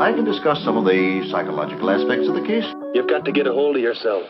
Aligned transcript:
I 0.00 0.14
can 0.14 0.24
discuss 0.24 0.64
some 0.64 0.78
of 0.78 0.86
the 0.86 1.28
psychological 1.30 1.90
aspects 1.90 2.26
of 2.26 2.34
the 2.34 2.40
case. 2.40 2.64
You've 2.94 3.06
got 3.06 3.26
to 3.26 3.32
get 3.32 3.46
a 3.46 3.52
hold 3.52 3.76
of 3.76 3.82
yourself. 3.82 4.24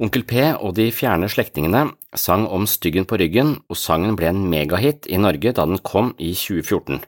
Onkel 0.00 0.24
P 0.24 0.48
og 0.56 0.78
de 0.80 0.88
fjerne 0.88 1.28
slektningene 1.28 1.90
sang 2.16 2.48
om 2.48 2.64
Styggen 2.64 3.04
på 3.04 3.20
ryggen, 3.20 3.58
og 3.68 3.76
sangen 3.76 4.16
ble 4.16 4.32
en 4.32 4.46
megahit 4.48 5.04
i 5.12 5.20
Norge 5.20 5.52
da 5.52 5.68
den 5.68 5.84
kom 5.84 6.14
i 6.16 6.32
2014, 6.32 7.04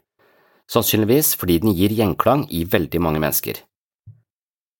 sannsynligvis 0.73 1.35
fordi 1.39 1.59
den 1.63 1.75
gir 1.77 1.93
gjenklang 1.93 2.47
i 2.51 2.65
veldig 2.65 3.01
mange 3.05 3.21
mennesker. 3.23 3.61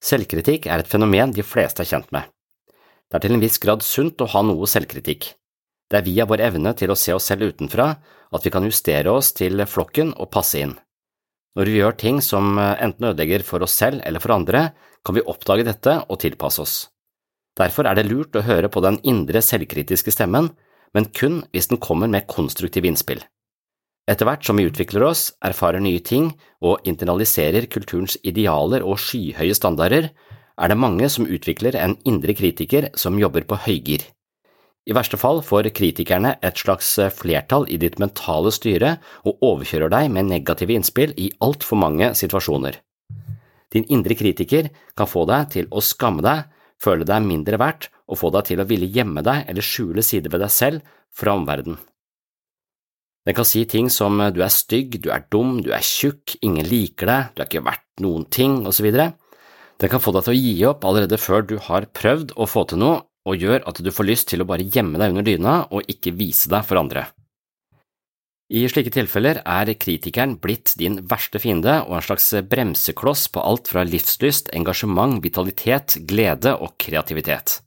Selvkritikk 0.03 0.67
er 0.67 0.83
et 0.83 0.91
fenomen 0.91 1.35
de 1.37 1.45
fleste 1.47 1.85
er 1.85 1.91
kjent 1.93 2.09
med. 2.15 2.27
Det 3.09 3.19
er 3.19 3.27
til 3.27 3.37
en 3.37 3.43
viss 3.45 3.61
grad 3.63 3.85
sunt 3.87 4.23
å 4.25 4.31
ha 4.33 4.43
noe 4.43 4.67
selvkritikk. 4.67 5.29
Det 5.93 6.01
er 6.01 6.07
via 6.07 6.25
vår 6.25 6.41
evne 6.49 6.73
til 6.75 6.91
å 6.91 6.97
se 6.97 7.13
oss 7.13 7.29
selv 7.29 7.53
utenfra 7.53 7.91
at 8.33 8.47
vi 8.47 8.53
kan 8.55 8.65
justere 8.65 9.13
oss 9.13 9.35
til 9.37 9.61
flokken 9.69 10.15
og 10.17 10.31
passe 10.33 10.63
inn. 10.65 10.73
Når 11.53 11.69
vi 11.69 11.77
gjør 11.83 11.99
ting 12.01 12.23
som 12.25 12.57
enten 12.57 13.11
ødelegger 13.11 13.45
for 13.45 13.63
oss 13.63 13.77
selv 13.77 14.01
eller 14.09 14.25
for 14.25 14.33
andre, 14.33 14.71
kan 15.05 15.19
vi 15.19 15.25
oppdage 15.29 15.67
dette 15.69 15.99
og 16.09 16.21
tilpasse 16.23 16.63
oss. 16.65 16.77
Derfor 17.59 17.85
er 17.85 17.99
det 17.99 18.09
lurt 18.09 18.37
å 18.39 18.47
høre 18.47 18.71
på 18.73 18.81
den 18.81 18.97
indre 19.05 19.43
selvkritiske 19.45 20.15
stemmen, 20.15 20.49
men 20.97 21.11
kun 21.13 21.43
hvis 21.53 21.69
den 21.69 21.81
kommer 21.83 22.09
med 22.09 22.27
konstruktive 22.31 22.89
innspill. 22.89 23.21
Etter 24.11 24.27
hvert 24.27 24.43
som 24.43 24.59
vi 24.59 24.67
utvikler 24.67 25.05
oss, 25.07 25.29
erfarer 25.47 25.83
nye 25.83 26.01
ting 26.03 26.33
og 26.65 26.83
internaliserer 26.89 27.69
kulturens 27.71 28.17
idealer 28.27 28.83
og 28.83 28.99
skyhøye 28.99 29.55
standarder, 29.55 30.09
er 30.59 30.69
det 30.69 30.79
mange 30.79 31.07
som 31.11 31.29
utvikler 31.29 31.79
en 31.79 31.95
indre 32.09 32.35
kritiker 32.35 32.91
som 32.99 33.19
jobber 33.21 33.47
på 33.47 33.61
høygir. 33.67 34.03
I 34.83 34.95
verste 34.97 35.19
fall 35.21 35.39
får 35.47 35.71
kritikerne 35.77 36.35
et 36.43 36.59
slags 36.59 36.97
flertall 37.15 37.69
i 37.71 37.79
ditt 37.79 38.01
mentale 38.03 38.51
styre 38.51 38.97
og 39.23 39.39
overkjører 39.39 39.93
deg 39.95 40.09
med 40.11 40.27
negative 40.33 40.75
innspill 40.75 41.15
i 41.15 41.31
altfor 41.39 41.79
mange 41.79 42.11
situasjoner. 42.19 42.81
Din 43.73 43.87
indre 43.89 44.19
kritiker 44.19 44.73
kan 44.99 45.09
få 45.09 45.23
deg 45.31 45.55
til 45.55 45.71
å 45.71 45.81
skamme 45.81 46.27
deg, 46.27 46.51
føle 46.83 47.07
deg 47.07 47.23
mindre 47.23 47.63
verdt 47.63 47.89
og 48.11 48.19
få 48.19 48.35
deg 48.35 48.51
til 48.51 48.61
å 48.61 48.67
ville 48.69 48.91
gjemme 48.91 49.23
deg 49.23 49.47
eller 49.47 49.65
skjule 49.65 50.03
sider 50.03 50.35
ved 50.35 50.43
deg 50.43 50.53
selv 50.53 50.95
fra 51.15 51.39
omverdenen. 51.39 51.79
Den 53.23 53.37
kan 53.39 53.47
si 53.47 53.63
ting 53.71 53.91
som 53.93 54.19
du 54.35 54.41
er 54.43 54.51
stygg, 54.51 54.99
du 55.03 55.13
er 55.15 55.23
dum, 55.31 55.61
du 55.63 55.71
er 55.71 55.85
tjukk, 55.87 56.37
ingen 56.43 56.67
liker 56.67 57.07
deg, 57.07 57.31
du 57.35 57.43
er 57.43 57.51
ikke 57.51 57.65
verdt 57.69 58.03
noen 58.03 58.27
ting, 58.35 58.65
osv. 58.67 58.89
Den 58.91 59.91
kan 59.91 60.03
få 60.03 60.15
deg 60.17 60.27
til 60.27 60.35
å 60.35 60.41
gi 60.41 60.55
opp 60.67 60.85
allerede 60.87 61.21
før 61.23 61.47
du 61.47 61.57
har 61.63 61.87
prøvd 61.95 62.35
å 62.35 62.49
få 62.51 62.67
til 62.71 62.83
noe, 62.83 63.01
og 63.23 63.39
gjør 63.39 63.63
at 63.71 63.79
du 63.79 63.91
får 63.95 64.09
lyst 64.09 64.33
til 64.33 64.43
å 64.43 64.49
bare 64.49 64.67
gjemme 64.67 64.99
deg 64.99 65.15
under 65.15 65.27
dyna 65.27 65.59
og 65.71 65.87
ikke 65.91 66.15
vise 66.19 66.51
deg 66.51 66.67
for 66.67 66.81
andre. 66.81 67.07
I 68.53 68.67
slike 68.69 68.91
tilfeller 68.93 69.39
er 69.49 69.71
kritikeren 69.81 70.35
blitt 70.43 70.75
din 70.77 70.99
verste 71.09 71.41
fiende 71.41 71.79
og 71.87 71.95
en 71.97 72.05
slags 72.05 72.27
bremsekloss 72.51 73.29
på 73.33 73.41
alt 73.41 73.71
fra 73.73 73.87
livslyst, 73.87 74.51
engasjement, 74.53 75.23
vitalitet, 75.25 75.97
glede 76.11 76.53
og 76.59 76.75
kreativitet. 76.83 77.63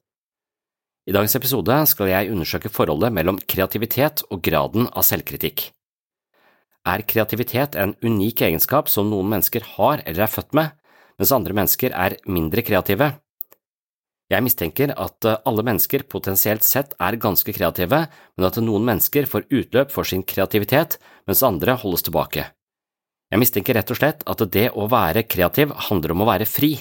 I 1.06 1.14
dagens 1.14 1.36
episode 1.38 1.76
skal 1.86 2.10
jeg 2.10 2.32
undersøke 2.34 2.70
forholdet 2.74 3.14
mellom 3.14 3.38
kreativitet 3.38 4.24
og 4.34 4.40
graden 4.42 4.88
av 4.90 5.06
selvkritikk. 5.06 5.68
Er 6.86 7.04
kreativitet 7.06 7.78
en 7.78 7.94
unik 8.02 8.42
egenskap 8.48 8.90
som 8.90 9.12
noen 9.12 9.30
mennesker 9.30 9.62
har 9.76 10.02
eller 10.02 10.26
er 10.26 10.34
født 10.34 10.58
med, 10.58 10.74
mens 11.22 11.34
andre 11.34 11.54
mennesker 11.58 11.94
er 11.94 12.18
mindre 12.26 12.66
kreative? 12.66 13.12
Jeg 14.34 14.42
mistenker 14.42 14.96
at 14.98 15.30
alle 15.46 15.68
mennesker 15.70 16.08
potensielt 16.10 16.66
sett 16.66 16.98
er 16.98 17.22
ganske 17.22 17.54
kreative, 17.54 18.02
men 18.10 18.50
at 18.50 18.58
noen 18.66 18.90
mennesker 18.90 19.30
får 19.30 19.46
utløp 19.54 19.94
for 19.94 20.10
sin 20.10 20.26
kreativitet, 20.26 20.98
mens 21.30 21.46
andre 21.46 21.78
holdes 21.86 22.08
tilbake. 22.10 22.50
Jeg 23.30 23.42
mistenker 23.42 23.78
rett 23.78 23.94
og 23.94 24.02
slett 24.02 24.26
at 24.26 24.42
det 24.50 24.72
å 24.74 24.90
være 24.90 25.28
kreativ 25.30 25.78
handler 25.92 26.18
om 26.18 26.26
å 26.26 26.32
være 26.34 26.50
fri. 26.50 26.80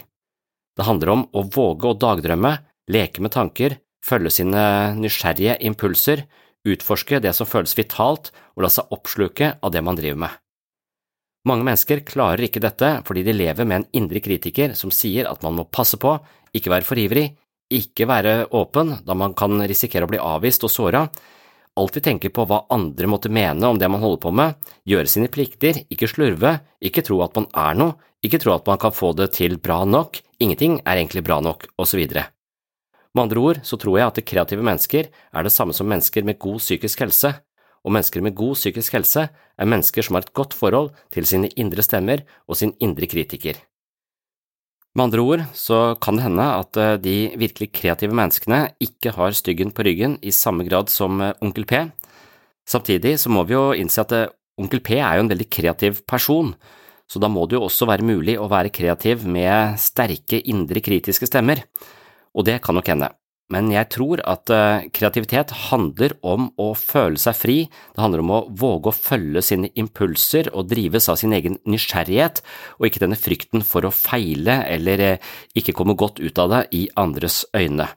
Det 0.76 0.88
handler 0.88 1.12
om 1.12 1.28
å 1.36 1.44
våge 1.44 1.92
å 1.92 1.98
dagdrømme, 2.00 2.56
leke 2.88 3.20
med 3.20 3.36
tanker, 3.36 3.82
følge 4.04 4.32
sine 4.32 4.64
nysgjerrige 4.98 5.58
impulser, 5.64 6.24
utforske 6.64 7.20
det 7.24 7.34
som 7.36 7.48
føles 7.48 7.76
vitalt 7.76 8.30
og 8.54 8.64
la 8.64 8.72
seg 8.72 8.92
oppsluke 8.94 9.54
av 9.60 9.72
det 9.72 9.82
man 9.84 9.98
driver 9.98 10.20
med. 10.26 10.40
Mange 11.44 11.66
mennesker 11.66 12.00
klarer 12.08 12.46
ikke 12.46 12.62
dette 12.64 12.90
fordi 13.04 13.24
de 13.26 13.36
lever 13.36 13.68
med 13.68 13.82
en 13.82 13.88
indre 14.00 14.22
kritiker 14.24 14.72
som 14.78 14.92
sier 14.94 15.28
at 15.28 15.42
man 15.44 15.58
må 15.58 15.66
passe 15.68 15.98
på, 16.00 16.16
ikke 16.56 16.72
være 16.72 16.88
for 16.88 17.00
ivrig, 17.00 17.26
ikke 17.72 18.08
være 18.08 18.34
åpen 18.56 18.94
da 19.04 19.16
man 19.16 19.34
kan 19.36 19.60
risikere 19.68 20.08
å 20.08 20.12
bli 20.12 20.20
avvist 20.20 20.64
og 20.64 20.72
såra, 20.72 21.04
alltid 21.76 22.06
tenke 22.06 22.30
på 22.32 22.46
hva 22.48 22.62
andre 22.72 23.08
måtte 23.10 23.32
mene 23.32 23.68
om 23.68 23.80
det 23.80 23.90
man 23.90 24.00
holder 24.04 24.22
på 24.22 24.32
med, 24.32 24.54
gjøre 24.88 25.10
sine 25.10 25.28
plikter, 25.32 25.82
ikke 25.92 26.08
slurve, 26.08 26.58
ikke 26.80 27.04
tro 27.04 27.20
at 27.24 27.36
man 27.36 27.48
er 27.50 27.80
noe, 27.80 27.96
ikke 28.24 28.40
tro 28.40 28.54
at 28.54 28.68
man 28.70 28.80
kan 28.80 28.94
få 28.94 29.12
det 29.18 29.34
til 29.36 29.58
bra 29.60 29.82
nok, 29.84 30.22
ingenting 30.40 30.78
er 30.84 30.96
egentlig 30.96 31.26
bra 31.26 31.42
nok, 31.44 31.66
osv. 31.76 32.06
Med 33.14 33.28
andre 33.28 33.42
ord 33.46 33.60
så 33.62 33.78
tror 33.78 33.98
jeg 34.00 34.10
at 34.10 34.24
kreative 34.26 34.64
mennesker 34.66 35.06
er 35.06 35.46
det 35.46 35.52
samme 35.54 35.74
som 35.76 35.86
mennesker 35.86 36.24
med 36.26 36.38
god 36.42 36.58
psykisk 36.58 37.04
helse, 37.04 37.30
og 37.84 37.92
mennesker 37.94 38.24
med 38.24 38.34
god 38.34 38.56
psykisk 38.58 38.96
helse 38.96 39.28
er 39.28 39.70
mennesker 39.70 40.02
som 40.02 40.16
har 40.16 40.24
et 40.24 40.34
godt 40.34 40.56
forhold 40.56 40.90
til 41.14 41.28
sine 41.28 41.52
indre 41.54 41.84
stemmer 41.84 42.24
og 42.48 42.58
sin 42.58 42.74
indre 42.82 43.06
kritiker. 43.06 43.60
Med 44.94 45.08
andre 45.08 45.22
ord 45.22 45.40
så 45.58 45.96
kan 46.02 46.18
det 46.18 46.24
hende 46.26 46.44
at 46.54 46.78
eh, 46.78 46.96
de 47.02 47.16
virkelig 47.38 47.72
kreative 47.74 48.14
menneskene 48.14 48.60
ikke 48.82 49.10
har 49.16 49.34
styggen 49.34 49.72
på 49.74 49.82
ryggen 49.86 50.20
i 50.22 50.30
samme 50.30 50.66
grad 50.66 50.90
som 50.90 51.18
eh, 51.18 51.34
Onkel 51.42 51.66
P. 51.66 51.80
Samtidig 52.66 53.16
så 53.18 53.32
må 53.34 53.42
vi 53.46 53.56
jo 53.56 53.72
innse 53.74 54.04
at 54.04 54.14
eh, 54.14 54.30
Onkel 54.58 54.82
P 54.86 55.00
er 55.00 55.18
jo 55.18 55.24
en 55.24 55.32
veldig 55.32 55.48
kreativ 55.50 55.98
person, 56.06 56.54
så 57.10 57.18
da 57.18 57.26
må 57.26 57.42
det 57.50 57.58
jo 57.58 57.64
også 57.66 57.90
være 57.90 58.06
mulig 58.06 58.38
å 58.38 58.46
være 58.50 58.70
kreativ 58.74 59.26
med 59.26 59.74
sterke 59.82 60.38
indre 60.46 60.78
kritiske 60.78 61.26
stemmer, 61.26 61.64
og 62.34 62.48
det 62.48 62.60
kan 62.64 62.76
nok 62.76 62.90
hende 62.90 63.14
men 63.52 63.68
jeg 63.68 63.90
tror 63.92 64.22
at 64.24 64.48
eh, 64.52 64.86
kreativitet 64.94 65.52
handler 65.68 66.14
om 66.24 66.48
å 66.60 66.70
føle 66.78 67.20
seg 67.20 67.36
fri, 67.36 67.56
det 67.68 68.00
handler 68.00 68.22
om 68.24 68.32
å 68.32 68.40
våge 68.48 68.88
å 68.88 68.96
følge 68.96 69.42
sine 69.44 69.68
impulser 69.78 70.48
og 70.54 70.70
drives 70.70 71.10
av 71.12 71.18
sin 71.20 71.34
egen 71.36 71.58
nysgjerrighet, 71.68 72.40
og 72.80 72.88
ikke 72.88 73.02
denne 73.04 73.20
frykten 73.20 73.64
for 73.66 73.84
å 73.84 73.92
feile 73.94 74.62
eller 74.64 75.04
eh, 75.04 75.32
ikke 75.60 75.76
komme 75.76 75.96
godt 76.00 76.22
ut 76.24 76.40
av 76.40 76.54
det 76.54 76.62
i 76.72 76.86
andres 77.00 77.42
øyne. 77.52 77.90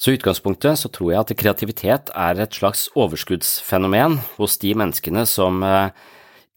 Så 0.00 0.14
i 0.14 0.16
utgangspunktet 0.16 0.80
så 0.80 0.88
tror 0.88 1.12
jeg 1.12 1.20
at 1.20 1.34
kreativitet 1.36 2.14
er 2.16 2.40
et 2.40 2.56
slags 2.56 2.86
overskuddsfenomen 2.96 4.16
hos 4.38 4.56
de 4.62 4.72
menneskene 4.80 5.26
som 5.28 5.60
eh, 5.60 5.92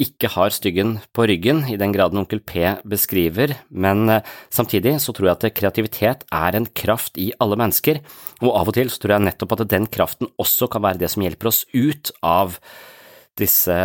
ikke 0.04 0.30
har 0.36 0.54
styggen 0.54 0.98
på 1.16 1.26
ryggen, 1.30 1.64
i 1.72 1.78
den 1.80 1.94
graden 1.96 2.20
onkel 2.22 2.42
P 2.44 2.76
beskriver, 2.88 3.56
men 3.70 4.06
eh, 4.12 4.32
samtidig 4.54 4.98
så 5.04 5.16
tror 5.16 5.30
jeg 5.30 5.40
at 5.40 5.58
kreativitet 5.58 6.26
er 6.30 6.58
en 6.58 6.68
kraft 6.68 7.20
i 7.22 7.32
alle 7.44 7.58
mennesker, 7.60 8.02
og 8.44 8.52
av 8.52 8.72
og 8.72 8.78
til 8.78 8.92
så 8.92 9.02
tror 9.02 9.16
jeg 9.16 9.28
nettopp 9.30 9.56
at 9.58 9.68
den 9.72 9.88
kraften 9.92 10.32
også 10.42 10.70
kan 10.72 10.84
være 10.86 11.02
det 11.04 11.12
som 11.14 11.24
hjelper 11.26 11.52
oss 11.52 11.64
ut 11.74 12.14
av 12.24 12.60
disse 13.40 13.78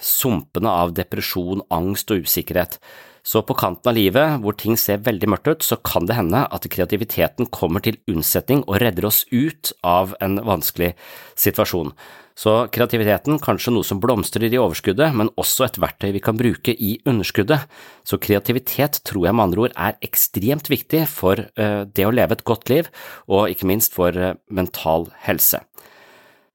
sumpene 0.00 0.70
av 0.72 0.94
depresjon, 0.96 1.64
angst 1.74 2.12
og 2.14 2.24
usikkerhet. 2.24 2.78
Så 3.24 3.40
på 3.42 3.54
kanten 3.56 3.88
av 3.88 3.96
livet, 3.96 4.40
hvor 4.44 4.52
ting 4.60 4.76
ser 4.76 5.00
veldig 5.04 5.30
mørkt 5.32 5.48
ut, 5.48 5.64
så 5.64 5.78
kan 5.80 6.04
det 6.04 6.18
hende 6.18 6.42
at 6.44 6.66
kreativiteten 6.68 7.48
kommer 7.48 7.80
til 7.84 7.96
unnsetning 8.10 8.60
og 8.66 8.82
redder 8.82 9.08
oss 9.08 9.22
ut 9.32 9.72
av 9.80 10.12
en 10.24 10.36
vanskelig 10.44 10.92
situasjon. 11.40 11.94
Så 12.36 12.52
kreativiteten 12.74 13.38
kanskje 13.40 13.72
noe 13.72 13.86
som 13.86 14.00
blomstrer 14.02 14.50
i 14.50 14.58
overskuddet, 14.60 15.14
men 15.16 15.30
også 15.40 15.68
et 15.68 15.78
verktøy 15.80 16.10
vi 16.16 16.22
kan 16.22 16.36
bruke 16.36 16.74
i 16.74 16.96
underskuddet. 17.08 17.64
Så 18.04 18.18
kreativitet 18.20 19.00
tror 19.06 19.28
jeg 19.28 19.38
med 19.38 19.46
andre 19.46 19.64
ord 19.68 19.76
er 19.86 19.96
ekstremt 20.04 20.68
viktig 20.68 21.06
for 21.08 21.46
uh, 21.46 21.86
det 21.86 22.04
å 22.04 22.12
leve 22.12 22.36
et 22.36 22.44
godt 22.44 22.68
liv, 22.74 22.90
og 23.30 23.54
ikke 23.54 23.70
minst 23.70 23.96
for 23.96 24.12
uh, 24.18 24.34
mental 24.50 25.08
helse. 25.24 25.62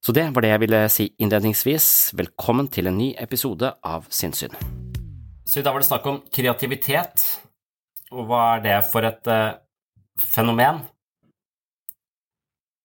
Så 0.04 0.14
det 0.16 0.30
var 0.36 0.46
det 0.46 0.54
jeg 0.54 0.64
ville 0.68 0.84
si 0.92 1.10
innledningsvis. 1.18 1.90
Velkommen 2.20 2.70
til 2.72 2.92
en 2.92 3.00
ny 3.00 3.14
episode 3.18 3.74
av 3.82 4.06
Sinnsyn. 4.14 4.54
Så 5.50 5.60
i 5.60 5.64
dag 5.66 5.74
var 5.74 5.82
det 5.82 5.88
snakk 5.88 6.04
om 6.06 6.18
kreativitet, 6.30 7.24
og 8.14 8.28
hva 8.30 8.40
er 8.54 8.60
det 8.62 8.74
for 8.86 9.06
et 9.08 9.30
uh, 9.34 9.56
fenomen? 10.22 10.84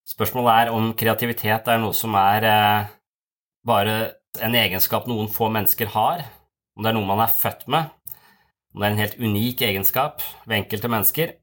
Spørsmålet 0.09 0.63
er 0.63 0.71
om 0.73 0.87
kreativitet 0.97 1.69
er 1.69 1.83
noe 1.83 1.93
som 1.93 2.15
er 2.17 2.47
uh, 2.49 2.87
bare 3.69 3.97
en 4.41 4.57
egenskap 4.57 5.05
noen 5.11 5.29
få 5.29 5.51
mennesker 5.53 5.93
har, 5.93 6.23
om 6.73 6.87
det 6.87 6.89
er 6.89 6.97
noe 6.97 7.11
man 7.11 7.21
er 7.27 7.35
født 7.37 7.67
med, 7.75 7.91
om 8.73 8.81
det 8.81 8.89
er 8.89 8.95
en 8.95 9.03
helt 9.03 9.21
unik 9.21 9.65
egenskap 9.69 10.25
ved 10.47 10.63
enkelte 10.63 10.91
mennesker, 10.95 11.35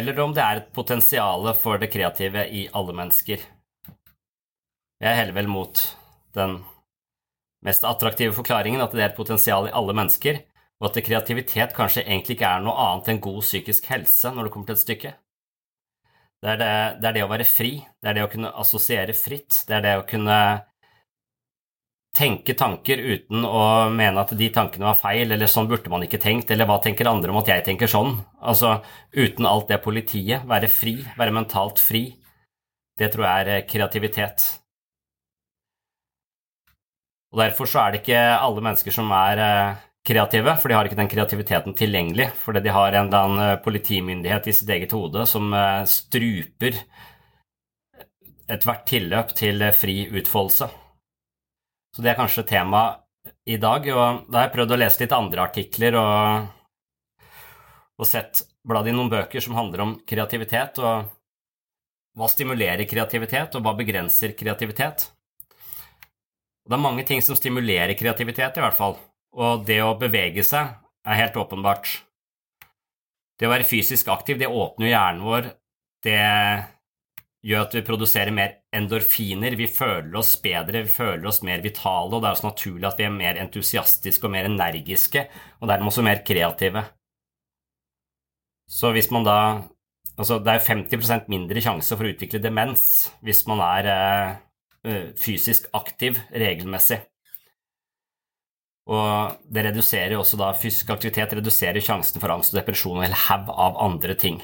eller 0.00 0.18
om 0.24 0.34
det 0.34 0.42
er 0.42 0.64
et 0.64 0.72
potensial 0.74 1.46
for 1.62 1.78
det 1.78 1.92
kreative 1.94 2.42
i 2.50 2.64
alle 2.74 2.96
mennesker. 3.04 3.46
Jeg 4.98 5.20
heller 5.20 5.38
vel 5.38 5.52
mot 5.54 5.84
den 6.34 6.58
mest 7.64 7.84
attraktive 7.86 8.34
forklaringen 8.36 8.82
at 8.82 8.94
det 8.94 9.02
er 9.02 9.10
et 9.10 9.18
potensial 9.18 9.68
i 9.68 9.74
alle 9.74 9.94
mennesker, 9.96 10.42
og 10.78 10.90
at 10.90 11.00
kreativitet 11.04 11.74
kanskje 11.74 12.04
egentlig 12.04 12.36
ikke 12.36 12.50
er 12.52 12.62
noe 12.62 12.76
annet 12.78 13.10
enn 13.10 13.22
god 13.22 13.40
psykisk 13.42 13.88
helse 13.90 14.30
når 14.34 14.46
det 14.46 14.52
kommer 14.54 14.70
til 14.70 14.78
et 14.78 14.84
stykke. 14.84 15.14
Det 16.38 16.50
er 16.52 16.58
det, 16.60 16.72
det 17.02 17.08
er 17.08 17.16
det, 17.16 17.22
å 17.26 17.32
være 17.32 17.46
fri, 17.48 17.72
det 17.98 18.10
er 18.10 18.18
det 18.18 18.26
å 18.28 18.30
kunne 18.30 18.54
assosiere 18.62 19.14
fritt, 19.18 19.64
det 19.66 19.74
er 19.74 19.86
det 19.88 19.94
å 19.98 20.06
kunne 20.06 20.38
tenke 22.18 22.54
tanker 22.58 22.98
uten 22.98 23.42
å 23.46 23.62
mene 23.94 24.22
at 24.22 24.32
de 24.38 24.48
tankene 24.54 24.86
var 24.86 24.98
feil, 24.98 25.34
eller 25.34 25.50
sånn 25.50 25.68
burde 25.70 25.90
man 25.90 26.06
ikke 26.06 26.20
tenkt, 26.22 26.50
eller 26.54 26.66
hva 26.70 26.78
tenker 26.82 27.10
andre 27.10 27.34
om 27.34 27.40
at 27.42 27.50
jeg 27.50 27.66
tenker 27.66 27.90
sånn? 27.90 28.14
Altså 28.38 28.78
uten 29.14 29.46
alt 29.50 29.68
det 29.70 29.82
politiet, 29.82 30.46
være 30.46 30.70
fri, 30.70 30.96
være 31.18 31.34
mentalt 31.34 31.82
fri, 31.82 32.06
det 32.98 33.12
tror 33.14 33.26
jeg 33.26 33.50
er 33.50 33.66
kreativitet. 33.70 34.46
Og 37.32 37.42
Derfor 37.42 37.68
så 37.68 37.82
er 37.82 37.92
det 37.92 38.02
ikke 38.02 38.22
alle 38.38 38.64
mennesker 38.64 38.94
som 38.94 39.10
er 39.12 39.42
eh, 39.44 39.84
kreative, 40.08 40.54
for 40.56 40.70
de 40.70 40.76
har 40.78 40.88
ikke 40.88 40.98
den 40.98 41.10
kreativiteten 41.12 41.76
tilgjengelig. 41.76 42.30
Fordi 42.40 42.62
de 42.64 42.72
har 42.72 42.94
en 42.94 43.08
eller 43.10 43.26
annen 43.26 43.44
eh, 43.44 43.60
politimyndighet 43.64 44.48
i 44.48 44.54
sitt 44.56 44.70
eget 44.72 44.94
hode 44.96 45.26
som 45.28 45.52
eh, 45.52 45.82
struper 45.88 46.78
ethvert 48.48 48.86
tilløp 48.88 49.34
til 49.36 49.66
fri 49.76 50.06
utfoldelse. 50.08 50.70
Så 51.92 52.04
det 52.04 52.14
er 52.14 52.20
kanskje 52.20 52.46
tema 52.48 52.86
i 53.44 53.58
dag. 53.60 53.84
Og 53.92 54.24
da 54.30 54.40
har 54.40 54.48
jeg 54.48 54.54
prøvd 54.56 54.72
å 54.72 54.80
lese 54.80 55.02
litt 55.02 55.16
andre 55.16 55.44
artikler 55.44 55.98
og, 56.00 56.48
og 57.98 58.08
sett 58.08 58.46
bladd 58.68 58.88
i 58.88 58.96
noen 58.96 59.12
bøker 59.12 59.44
som 59.44 59.56
handler 59.56 59.84
om 59.84 59.94
kreativitet, 60.08 60.80
og 60.80 61.08
hva 62.18 62.28
stimulerer 62.32 62.88
kreativitet, 62.88 63.56
og 63.56 63.64
hva 63.64 63.76
begrenser 63.76 64.32
kreativitet. 64.36 65.10
Og 66.68 66.74
det 66.74 66.76
er 66.76 66.84
mange 66.84 67.04
ting 67.08 67.22
som 67.24 67.36
stimulerer 67.38 67.96
kreativitet, 67.96 68.58
i 68.58 68.60
hvert 68.60 68.76
fall. 68.76 68.98
Og 69.40 69.62
det 69.64 69.78
å 69.80 69.94
bevege 69.96 70.42
seg 70.44 70.74
er 71.08 71.16
helt 71.16 71.38
åpenbart. 71.40 71.94
Det 73.40 73.48
å 73.48 73.52
være 73.54 73.64
fysisk 73.64 74.10
aktiv, 74.12 74.36
det 74.36 74.50
åpner 74.52 74.90
hjernen 74.90 75.24
vår. 75.24 75.48
Det 76.04 76.18
gjør 77.48 77.64
at 77.64 77.76
vi 77.78 77.84
produserer 77.86 78.34
mer 78.36 78.58
endorfiner, 78.76 79.56
vi 79.56 79.70
føler 79.70 80.12
oss 80.20 80.34
bedre, 80.42 80.82
vi 80.84 80.92
føler 80.92 81.24
oss 81.30 81.40
mer 81.46 81.62
vitale, 81.64 82.10
og 82.12 82.20
det 82.20 82.28
er 82.28 82.36
også 82.36 82.48
naturlig 82.50 82.88
at 82.90 83.00
vi 83.00 83.06
er 83.06 83.16
mer 83.16 83.40
entusiastiske 83.40 84.28
og 84.28 84.34
mer 84.34 84.50
energiske, 84.50 85.24
og 85.62 85.70
dermed 85.70 85.88
også 85.88 86.04
mer 86.04 86.20
kreative. 86.26 86.84
Så 88.68 88.92
hvis 88.92 89.12
man 89.14 89.24
da 89.24 89.40
Altså, 90.18 90.40
det 90.42 90.50
er 90.50 90.64
50% 90.66 91.28
mindre 91.30 91.60
sjanse 91.62 91.94
for 91.94 92.02
å 92.02 92.10
utvikle 92.10 92.40
demens 92.42 92.82
hvis 93.22 93.44
man 93.46 93.60
er 93.62 93.86
Eh, 93.86 94.47
fysisk 95.18 95.66
aktiv 95.76 96.20
regelmessig. 96.30 97.00
Og 98.88 99.40
det 99.52 99.66
reduserer 99.66 100.16
også 100.16 100.38
da 100.40 100.52
fysisk 100.56 100.88
aktivitet 100.94 101.34
reduserer 101.36 101.84
sjansen 101.84 102.22
for 102.22 102.32
angst 102.32 102.54
og 102.54 102.60
depresjon 102.62 102.96
og 102.96 103.04
en 103.04 103.18
haug 103.26 103.50
av 103.52 103.76
andre 103.84 104.16
ting. 104.16 104.40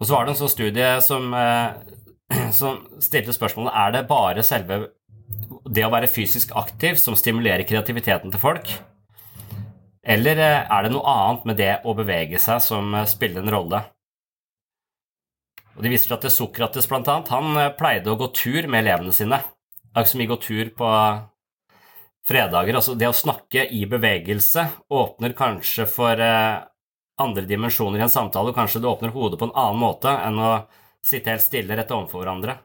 Og 0.00 0.08
så 0.08 0.14
var 0.14 0.24
det 0.24 0.34
en 0.34 0.40
sånn 0.40 0.52
studie 0.52 0.88
som, 1.04 1.28
eh, 1.36 2.48
som 2.58 2.84
stilte 3.04 3.36
spørsmålet 3.36 3.76
er 3.84 3.96
det 3.96 4.08
bare 4.08 4.44
selve 4.44 4.86
det 5.66 5.84
å 5.84 5.92
være 5.92 6.10
fysisk 6.10 6.52
aktiv 6.56 7.00
som 7.00 7.16
stimulerer 7.18 7.66
kreativiteten 7.66 8.32
til 8.32 8.40
folk, 8.40 8.70
eller 10.06 10.38
eh, 10.38 10.64
er 10.70 10.86
det 10.86 10.92
noe 10.94 11.12
annet 11.12 11.48
med 11.48 11.60
det 11.60 11.72
å 11.84 11.96
bevege 11.98 12.40
seg 12.40 12.62
som 12.64 12.96
spiller 13.10 13.42
en 13.42 13.52
rolle? 13.52 13.82
Og 15.76 15.84
De 15.84 15.92
viser 15.92 16.08
til 16.08 16.16
at 16.16 16.32
Sokrates 16.32 16.88
blant 16.88 17.08
annet, 17.12 17.32
han 17.32 17.60
eh, 17.60 17.72
pleide 17.76 18.12
å 18.12 18.18
gå 18.20 18.30
tur 18.36 18.68
med 18.68 18.84
elevene 18.84 19.12
sine. 19.14 19.42
Akkurat 19.92 20.12
som 20.12 20.22
vi 20.22 20.28
går 20.30 20.40
tur 20.44 20.70
på 20.76 20.92
fredager. 22.26 22.78
Altså 22.78 22.96
det 22.98 23.08
å 23.10 23.16
snakke 23.16 23.66
i 23.72 23.84
bevegelse 23.88 24.66
åpner 24.92 25.36
kanskje 25.36 25.86
for 25.90 26.20
eh, 26.22 26.64
andre 27.22 27.46
dimensjoner 27.48 28.00
i 28.00 28.06
en 28.06 28.12
samtale, 28.12 28.52
og 28.52 28.58
kanskje 28.58 28.82
det 28.82 28.90
åpner 28.90 29.14
hodet 29.14 29.40
på 29.40 29.48
en 29.48 29.56
annen 29.56 29.80
måte 29.80 30.12
enn 30.12 30.40
å 30.40 30.52
sitte 31.06 31.32
helt 31.32 31.44
stille 31.44 31.76
rett 31.78 31.92
overfor 31.94 32.24
hverandre. 32.24 32.58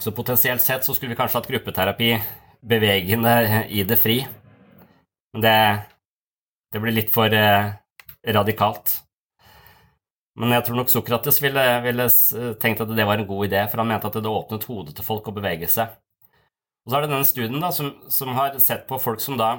Så 0.00 0.14
potensielt 0.16 0.62
sett 0.64 0.86
så 0.86 0.94
skulle 0.94 1.12
vi 1.12 1.18
kanskje 1.18 1.40
hatt 1.40 1.50
gruppeterapi 1.50 2.14
bevegende 2.64 3.66
i 3.68 3.82
det 3.84 3.98
fri. 4.00 4.22
Men 5.32 5.44
det, 5.44 5.56
det 6.72 6.80
blir 6.80 6.96
litt 6.96 7.12
for 7.12 7.32
eh, 7.36 7.72
radikalt. 8.32 9.01
Men 10.40 10.54
jeg 10.56 10.64
tror 10.64 10.78
nok 10.80 10.92
Sokrates 10.92 11.38
ville, 11.44 11.64
ville, 11.84 12.06
tenkt 12.60 12.80
at 12.80 12.94
det 12.96 13.04
var 13.04 13.20
en 13.20 13.28
god 13.28 13.50
idé, 13.50 13.66
for 13.68 13.82
han 13.82 13.90
mente 13.90 14.08
at 14.08 14.16
det 14.16 14.30
åpnet 14.30 14.64
hodet 14.68 14.94
til 14.96 15.04
folk 15.06 15.28
å 15.28 15.34
bevege 15.36 15.68
seg. 15.68 15.92
Og 16.82 16.90
så 16.90 16.98
er 16.98 17.04
det 17.04 17.12
denne 17.12 17.28
studien 17.28 17.60
da, 17.62 17.68
som, 17.74 17.92
som 18.10 18.32
har 18.38 18.56
sett 18.62 18.86
på 18.88 18.98
folk 19.02 19.20
som 19.22 19.36
da 19.40 19.58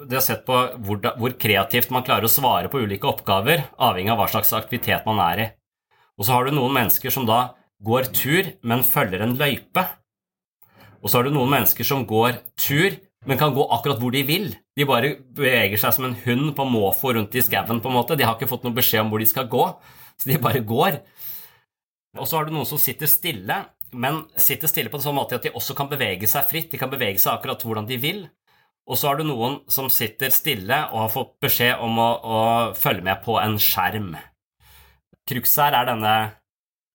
de 0.00 0.16
har 0.16 0.24
sett 0.24 0.46
på 0.46 0.56
hvor, 0.80 1.00
hvor, 1.20 1.34
kreativt 1.36 1.90
man 1.92 2.04
klarer 2.06 2.24
å 2.24 2.32
svare 2.32 2.70
på 2.72 2.80
ulike 2.80 3.08
oppgaver, 3.08 3.66
avhengig 3.76 4.12
av 4.14 4.20
hva 4.22 4.28
slags 4.32 4.52
aktivitet 4.56 5.04
man 5.08 5.20
er 5.24 5.42
i. 5.42 5.48
Og 6.16 6.24
så 6.24 6.36
har 6.36 6.46
du 6.46 6.54
noen 6.56 6.72
mennesker 6.76 7.12
som 7.12 7.26
da 7.28 7.40
går 7.84 8.10
tur, 8.16 8.48
men 8.64 8.84
følger 8.86 9.24
en 9.24 9.36
løype. 9.40 9.84
Og 11.00 11.08
så 11.08 11.18
har 11.18 11.28
du 11.28 11.34
noen 11.34 11.52
mennesker 11.52 11.86
som 11.86 12.04
går 12.08 12.38
tur, 12.60 12.96
men 13.28 13.40
kan 13.40 13.52
gå 13.52 13.64
akkurat 13.76 14.00
hvor 14.00 14.12
de 14.12 14.24
vil. 14.24 14.50
De 14.76 14.88
bare 14.88 15.14
beveger 15.36 15.80
seg 15.80 15.96
som 15.96 16.08
en 16.08 16.16
hund 16.24 16.52
på 16.56 16.68
måfå 16.68 17.14
rundt 17.16 17.36
i 17.36 17.44
skauen, 17.44 17.80
på 17.80 17.92
en 17.92 17.96
måte. 17.96 18.16
De 18.16 18.24
har 18.24 18.36
ikke 18.36 18.48
fått 18.48 18.64
noen 18.64 18.76
beskjed 18.76 19.04
om 19.04 19.12
hvor 19.12 19.20
de 19.20 19.28
skal 19.28 19.48
gå. 19.52 19.66
Så 20.20 20.28
de 20.28 20.38
bare 20.42 20.62
går. 20.66 21.00
Og 22.18 22.26
så 22.26 22.36
har 22.36 22.46
du 22.46 22.54
noen 22.54 22.68
som 22.68 22.80
sitter 22.80 23.08
stille, 23.10 23.56
men 23.90 24.24
sitter 24.38 24.70
stille 24.70 24.90
på 24.92 24.98
en 25.00 25.04
sånn 25.04 25.16
måte 25.16 25.38
at 25.38 25.46
de 25.46 25.54
også 25.56 25.76
kan 25.78 25.88
bevege 25.90 26.28
seg 26.30 26.48
fritt. 26.50 26.70
De 26.72 26.80
kan 26.80 26.92
bevege 26.92 27.18
seg 27.22 27.36
akkurat 27.36 27.62
hvordan 27.64 27.88
de 27.88 27.98
vil. 28.02 28.24
Og 28.90 28.98
så 28.98 29.10
har 29.10 29.20
du 29.20 29.24
noen 29.28 29.60
som 29.70 29.90
sitter 29.92 30.32
stille 30.34 30.76
og 30.90 31.04
har 31.04 31.12
fått 31.14 31.36
beskjed 31.44 31.82
om 31.84 31.98
å, 32.02 32.10
å 32.18 32.40
følge 32.78 33.06
med 33.06 33.22
på 33.24 33.36
en 33.38 33.56
skjerm. 33.62 34.12
Cruxet 35.30 35.62
her 35.62 35.78
er 35.78 35.90
denne 35.92 36.14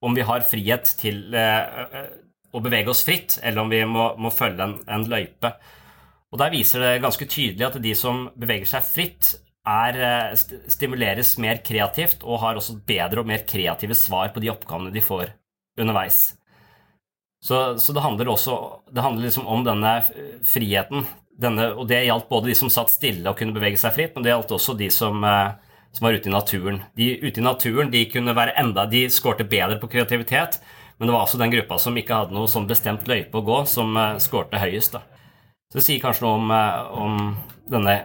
om 0.05 0.15
vi 0.15 0.25
har 0.27 0.43
frihet 0.45 0.91
til 0.99 1.33
eh, 1.33 2.03
å 2.51 2.61
bevege 2.63 2.91
oss 2.91 3.05
fritt, 3.07 3.39
eller 3.41 3.63
om 3.63 3.71
vi 3.71 3.81
må, 3.87 4.09
må 4.19 4.31
følge 4.33 4.67
en, 4.67 4.75
en 4.91 5.07
løype. 5.09 5.53
Og 6.33 6.41
Der 6.41 6.51
viser 6.51 6.83
det 6.83 7.03
ganske 7.05 7.27
tydelig 7.31 7.67
at 7.69 7.79
de 7.81 7.93
som 7.95 8.25
beveger 8.35 8.67
seg 8.67 8.87
fritt, 8.89 9.31
er, 9.65 9.97
eh, 9.97 10.35
stimuleres 10.69 11.35
mer 11.41 11.61
kreativt 11.65 12.23
og 12.23 12.39
har 12.43 12.55
også 12.55 12.77
bedre 12.85 13.21
og 13.21 13.29
mer 13.29 13.45
kreative 13.47 13.95
svar 13.97 14.31
på 14.33 14.41
de 14.43 14.51
oppgavene 14.53 14.93
de 14.93 15.01
får 15.01 15.33
underveis. 15.79 16.35
Så, 17.43 17.77
så 17.77 17.93
det 17.93 18.01
handler 18.01 18.31
også 18.31 18.55
det 18.89 19.03
handler 19.05 19.27
liksom 19.27 19.47
om 19.47 19.65
denne 19.65 19.99
friheten. 20.45 21.05
Denne, 21.35 21.67
og 21.75 21.89
det 21.89 22.05
gjaldt 22.05 22.29
både 22.29 22.47
de 22.47 22.55
som 22.55 22.71
satt 22.71 22.93
stille 22.93 23.27
og 23.27 23.37
kunne 23.37 23.53
bevege 23.53 23.77
seg 23.77 23.91
fritt, 23.91 24.13
men 24.15 24.23
det 24.23 24.31
gjaldt 24.31 24.53
også 24.55 24.77
de 24.79 24.87
som, 24.93 25.19
eh, 25.27 25.57
som 25.91 26.07
var 26.07 26.15
ute 26.15 26.29
i 26.29 26.33
naturen. 26.33 26.79
De 26.95 27.09
ute 27.25 27.41
i 27.41 27.43
naturen 27.43 27.91
de 27.91 28.05
kunne 28.11 28.37
være 28.37 28.55
enda, 28.61 28.85
de 28.87 29.03
skårte 29.11 29.47
bedre 29.49 29.79
på 29.81 29.91
kreativitet 29.91 30.61
Men 30.97 31.09
det 31.09 31.11
var 31.11 31.25
også 31.25 31.37
den 31.37 31.51
gruppa 31.51 31.75
som 31.75 31.97
ikke 31.99 32.15
hadde 32.15 32.31
noe 32.31 32.47
sånn 32.47 32.69
bestemt 32.69 33.03
løype 33.03 33.35
å 33.35 33.43
gå, 33.43 33.57
som 33.67 33.97
uh, 33.99 34.15
skårte 34.15 34.61
høyest. 34.61 34.93
da. 34.95 35.01
Så 35.67 35.81
det 35.81 35.83
sier 35.83 35.99
kanskje 35.99 36.23
noe 36.23 36.37
om, 36.39 36.53
om 37.03 37.17
denne 37.67 37.97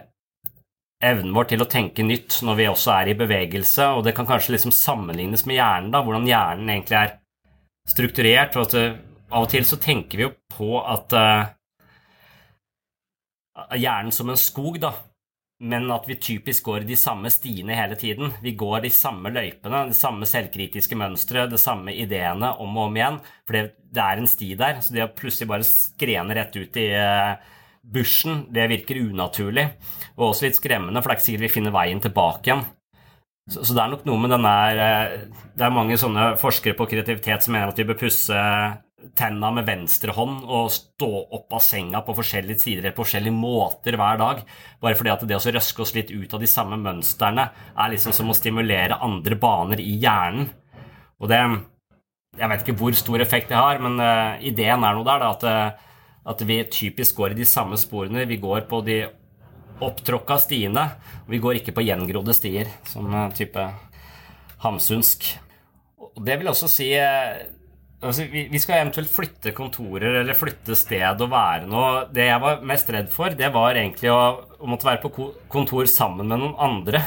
evnen 1.01 1.33
vår 1.35 1.49
til 1.51 1.63
å 1.63 1.69
tenke 1.69 2.05
nytt 2.05 2.41
når 2.45 2.59
vi 2.59 2.67
også 2.71 2.93
er 2.95 3.11
i 3.11 3.17
bevegelse, 3.17 3.87
og 3.95 4.05
det 4.05 4.15
kan 4.17 4.27
kanskje 4.29 4.55
liksom 4.55 4.73
sammenlignes 4.75 5.45
med 5.49 5.57
hjernen, 5.57 5.91
da, 5.93 6.03
hvordan 6.05 6.27
hjernen 6.29 6.69
egentlig 6.73 6.99
er 6.99 7.15
strukturert. 7.89 8.57
og 8.57 8.69
at 8.69 8.77
uh, 8.77 8.99
Av 9.31 9.45
og 9.45 9.51
til 9.53 9.63
så 9.63 9.77
tenker 9.79 10.19
vi 10.19 10.25
jo 10.25 10.33
på 10.51 10.73
at 10.83 11.13
hjernen 13.79 14.11
som 14.11 14.29
en 14.29 14.39
skog, 14.39 14.75
da, 14.83 14.91
men 15.61 15.91
at 15.93 16.07
vi 16.09 16.17
typisk 16.17 16.65
går 16.65 16.87
de 16.89 16.95
samme 16.97 17.29
stiene 17.29 17.75
hele 17.77 17.95
tiden. 17.99 18.31
Vi 18.41 18.55
går 18.57 18.81
de 18.81 18.89
samme 18.93 19.29
løypene, 19.29 19.83
de 19.91 19.97
samme 19.97 20.25
selvkritiske 20.25 20.97
mønstre, 20.97 21.45
de 21.49 21.59
samme 21.61 21.93
ideene 21.93 22.49
om 22.63 22.79
og 22.79 22.87
om 22.87 22.97
igjen. 22.97 23.19
For 23.45 23.69
det 23.69 24.03
er 24.03 24.21
en 24.21 24.29
sti 24.29 24.55
der. 24.57 24.81
Så 24.81 24.95
det 24.95 25.05
å 25.05 25.11
plutselig 25.13 25.51
bare 25.51 25.67
skrene 25.67 26.37
rett 26.37 26.57
ut 26.57 26.79
i 26.81 26.87
uh, 26.97 27.35
bushen, 27.81 28.45
det 28.53 28.69
virker 28.71 29.01
unaturlig. 29.01 29.67
Og 30.17 30.31
også 30.31 30.47
litt 30.47 30.59
skremmende, 30.59 31.01
for 31.01 31.09
det 31.09 31.15
er 31.15 31.19
ikke 31.19 31.29
sikkert 31.29 31.47
vi 31.47 31.55
finner 31.55 31.75
veien 31.75 32.03
tilbake 32.03 32.49
igjen. 32.49 32.63
Så, 33.49 33.65
så 33.65 33.73
det 33.73 33.81
er 33.83 33.91
nok 33.91 34.05
noe 34.05 34.21
med 34.21 34.31
den 34.31 34.45
der 34.45 34.79
uh, 34.79 35.13
Det 35.57 35.65
er 35.65 35.73
mange 35.73 35.95
sånne 35.97 36.27
forskere 36.39 36.77
på 36.77 36.85
kreativitet 36.91 37.43
som 37.43 37.55
mener 37.55 37.71
at 37.71 37.79
vi 37.79 37.87
bør 37.89 37.97
pusse 38.03 38.37
tenna 39.17 39.49
med 39.53 39.65
venstre 39.65 40.13
hånd 40.13 40.43
og 40.45 40.69
stå 40.69 41.09
opp 41.33 41.55
av 41.57 41.63
senga 41.65 42.03
på 42.05 42.13
forskjellige 42.19 42.61
sider 42.61 42.93
på 42.93 43.01
forskjellige 43.01 43.33
måter 43.33 43.97
hver 43.97 44.19
dag. 44.21 44.43
Bare 44.81 44.97
fordi 44.97 45.13
at 45.13 45.25
det 45.27 45.39
å 45.39 45.53
røske 45.57 45.83
oss 45.83 45.95
litt 45.97 46.13
ut 46.13 46.35
av 46.37 46.43
de 46.43 46.49
samme 46.49 46.77
mønstrene 46.81 47.47
er 47.73 47.93
liksom 47.93 48.13
som 48.15 48.29
å 48.31 48.37
stimulere 48.37 48.99
andre 49.01 49.37
baner 49.41 49.81
i 49.81 49.95
hjernen. 50.01 50.51
Og 51.21 51.29
det 51.31 51.41
Jeg 52.39 52.47
vet 52.47 52.61
ikke 52.63 52.77
hvor 52.79 52.93
stor 52.95 53.19
effekt 53.19 53.49
det 53.51 53.57
har, 53.59 53.81
men 53.83 53.99
uh, 53.99 54.39
ideen 54.39 54.85
er 54.87 54.93
noe 54.95 55.03
der, 55.03 55.19
da, 55.19 55.31
at, 55.35 55.41
uh, 55.43 55.90
at 56.27 56.41
vi 56.45 56.59
typisk 56.69 57.17
går 57.17 57.33
i 57.33 57.39
de 57.41 57.47
samme 57.49 57.79
sporene. 57.79 58.27
Vi 58.29 58.37
går 58.41 58.67
på 58.69 58.81
de 58.85 58.99
opptråkka 59.81 60.37
stiene. 60.41 60.85
Vi 61.29 61.41
går 61.41 61.59
ikke 61.59 61.73
på 61.73 61.85
gjengrodde 61.85 62.35
stier, 62.37 62.69
som 62.89 63.09
uh, 63.09 63.29
type 63.33 63.63
hamsunsk. 64.61 65.31
Og 66.11 66.21
det 66.25 66.37
vil 66.41 66.51
også 66.51 66.69
si 66.71 66.93
Altså, 68.01 68.23
vi, 68.33 68.47
vi, 68.49 68.57
skal 68.57 68.79
eventuelt 68.81 69.11
flytte 69.13 69.51
kontorer 69.53 70.15
eller 70.23 70.33
flytte 70.33 70.73
sted 70.73 71.19
og 71.21 71.29
være 71.29 71.67
noe. 71.69 72.07
Det 72.09 72.23
jeg 72.25 72.41
var 72.41 72.63
mest 72.65 72.87
redd 72.89 73.11
for, 73.13 73.29
det 73.37 73.51
var 73.53 73.77
egentlig 73.77 74.09
å, 74.09 74.21
å 74.57 74.69
måtte 74.69 74.87
være 74.87 75.03
på 75.03 75.27
kontor 75.53 75.85
sammen 75.85 76.25
med 76.31 76.41
noen 76.41 76.55
andre. 76.65 77.03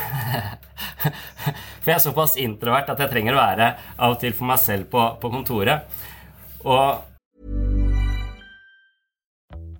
for 1.82 1.90
jeg 1.90 1.96
er 1.96 2.04
såpass 2.04 2.36
introvert 2.38 2.94
at 2.94 3.02
jeg 3.02 3.10
trenger 3.10 3.34
å 3.34 3.40
være 3.40 3.72
av 3.96 4.14
og 4.14 4.22
til 4.22 4.38
for 4.38 4.46
meg 4.52 4.62
selv 4.62 4.86
på, 4.94 5.02
på 5.18 5.32
kontoret. 5.34 5.98
Og 6.62 7.02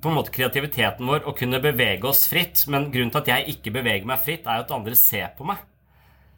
på 0.00 0.10
en 0.10 0.16
måte 0.18 0.32
kreativiteten 0.34 1.08
vår 1.08 1.28
å 1.28 1.34
kunne 1.36 1.60
bevege 1.62 2.08
oss 2.10 2.26
fritt. 2.30 2.66
Men 2.72 2.90
grunnen 2.92 3.12
til 3.14 3.22
at 3.22 3.32
jeg 3.34 3.56
ikke 3.56 3.74
beveger 3.78 4.08
meg 4.08 4.24
fritt, 4.24 4.46
er 4.46 4.60
jo 4.60 4.66
at 4.66 4.78
andre 4.80 4.98
ser 4.98 5.32
på 5.36 5.48
meg. 5.48 5.62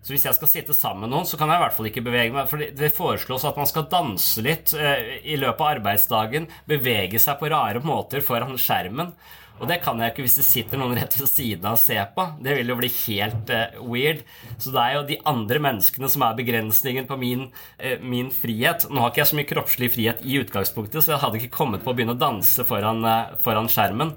Så 0.02 0.16
hvis 0.16 0.25
jeg 0.26 0.35
skal 0.35 0.50
sitte 0.50 0.75
sammen 0.75 1.04
med 1.06 1.12
noen, 1.14 1.28
så 1.30 1.38
kan 1.38 1.50
jeg 1.50 1.61
i 1.61 1.62
hvert 1.62 1.76
fall 1.76 1.88
ikke 1.92 2.02
bevege 2.02 2.35
meg. 2.35 2.49
For 2.50 2.62
det 2.75 2.94
foreslås 2.97 3.47
at 3.47 3.59
man 3.59 3.68
skal 3.71 3.87
danse 3.90 4.42
litt 4.42 4.75
eh, 4.75 5.21
i 5.23 5.38
løpet 5.38 5.62
av 5.62 5.76
arbeidsdagen. 5.76 6.49
Bevege 6.66 7.21
seg 7.23 7.38
på 7.38 7.50
rare 7.52 7.82
måter 7.87 8.25
foran 8.25 8.59
skjermen. 8.59 9.14
Og 9.62 9.68
det 9.71 9.78
kan 9.85 10.00
jeg 10.02 10.11
ikke 10.11 10.25
hvis 10.25 10.40
det 10.40 10.47
sitter 10.47 10.80
noen 10.80 10.97
rett 10.99 11.14
ved 11.14 11.28
siden 11.30 11.68
av 11.71 11.76
og 11.76 11.82
ser 11.82 12.09
på. 12.16 12.25
Det 12.42 12.56
vil 12.59 12.73
jo 12.73 12.76
bli 12.80 12.88
helt 12.97 13.52
uh, 13.54 13.78
weird. 13.87 14.25
Så 14.56 14.73
det 14.75 14.82
er 14.82 14.97
jo 14.97 15.04
de 15.06 15.21
andre 15.30 15.61
menneskene 15.62 16.11
som 16.11 16.25
er 16.26 16.38
begrensningen 16.40 17.06
på 17.06 17.18
min, 17.21 17.44
uh, 17.78 17.94
min, 18.02 18.32
frihet. 18.35 18.88
Nå 18.90 19.04
har 19.04 19.12
ikke 19.12 19.23
jeg 19.23 19.30
så 19.30 19.38
mye 19.38 19.50
kroppslig 19.52 19.90
frihet 19.94 20.25
i 20.26 20.40
utgangspunktet, 20.42 21.04
så 21.04 21.14
jeg 21.14 21.23
hadde 21.23 21.38
ikke 21.38 21.54
kommet 21.61 21.85
på 21.85 21.92
å 21.92 21.94
begynne 21.94 22.16
å 22.16 22.18
danse 22.18 22.66
foran, 22.66 23.06
foran 23.44 23.71
skjermen. 23.71 24.16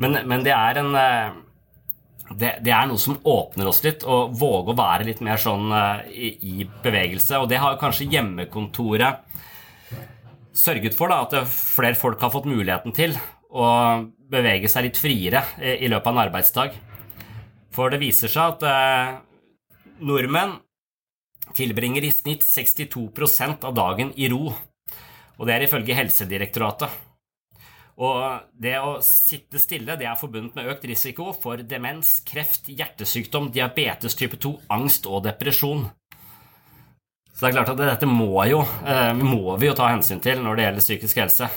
Men, 0.00 0.22
men, 0.24 0.46
det 0.46 0.54
er 0.56 0.80
en 0.80 0.96
det, 2.30 2.54
det, 2.64 2.72
er 2.72 2.88
noe 2.88 3.00
som 3.00 3.18
åpner 3.20 3.68
oss 3.68 3.82
litt, 3.84 4.04
og 4.08 4.32
våge 4.40 4.72
å 4.72 4.78
være 4.78 5.08
litt 5.10 5.20
mer 5.24 5.40
sånn 5.40 5.68
i, 6.08 6.32
i, 6.40 6.64
bevegelse. 6.64 7.38
Og 7.42 7.50
det 7.50 7.60
har 7.60 7.76
kanskje 7.80 8.08
hjemmekontoret 8.12 9.20
sørget 10.54 10.96
for, 10.96 11.12
da, 11.12 11.26
at 11.26 11.50
flere 11.50 11.98
folk 11.98 12.22
har 12.22 12.32
fått 12.32 12.48
muligheten 12.48 12.94
til 12.96 13.16
å 13.54 13.68
bevege 14.30 14.70
seg 14.70 14.88
litt 14.88 14.98
friere 14.98 15.44
i 15.60 15.90
løpet 15.90 16.10
av 16.10 16.14
en 16.14 16.24
arbeidsdag. 16.24 16.78
For 17.74 17.90
det 17.90 18.00
viser 18.02 18.30
seg 18.30 18.54
at 18.54 18.66
eh, 18.68 19.16
nordmenn 20.06 20.56
tilbringer 21.54 22.06
i 22.06 22.12
snitt 22.14 22.46
62% 22.46 23.66
av 23.66 23.74
dagen 23.76 24.12
i 24.16 24.30
ro. 24.30 24.54
Og 25.34 25.48
det 25.48 25.56
er 25.56 25.66
ifølge 25.66 25.96
Helsedirektoratet. 25.98 26.90
Og 27.94 28.48
det 28.58 28.74
å 28.82 28.96
sitte 29.06 29.60
stille 29.62 29.94
det 29.98 30.08
er 30.10 30.18
forbundet 30.18 30.56
med 30.58 30.70
økt 30.72 30.86
risiko 30.90 31.28
for 31.36 31.62
demens, 31.62 32.16
kreft, 32.26 32.66
hjertesykdom, 32.72 33.52
diabetes 33.54 34.18
type 34.18 34.40
2, 34.42 34.54
angst 34.74 35.06
og 35.06 35.22
depresjon. 35.28 35.86
Så 37.34 37.44
det 37.44 37.50
er 37.50 37.56
klart 37.56 37.70
at 37.74 37.82
dette 37.82 38.08
må, 38.10 38.32
jo, 38.50 38.60
eh, 38.86 39.12
må 39.18 39.54
vi 39.58 39.70
jo 39.70 39.76
ta 39.78 39.92
hensyn 39.92 40.22
til 40.22 40.42
når 40.42 40.56
det 40.56 40.66
gjelder 40.66 40.86
psykisk 40.86 41.22
helse. 41.22 41.48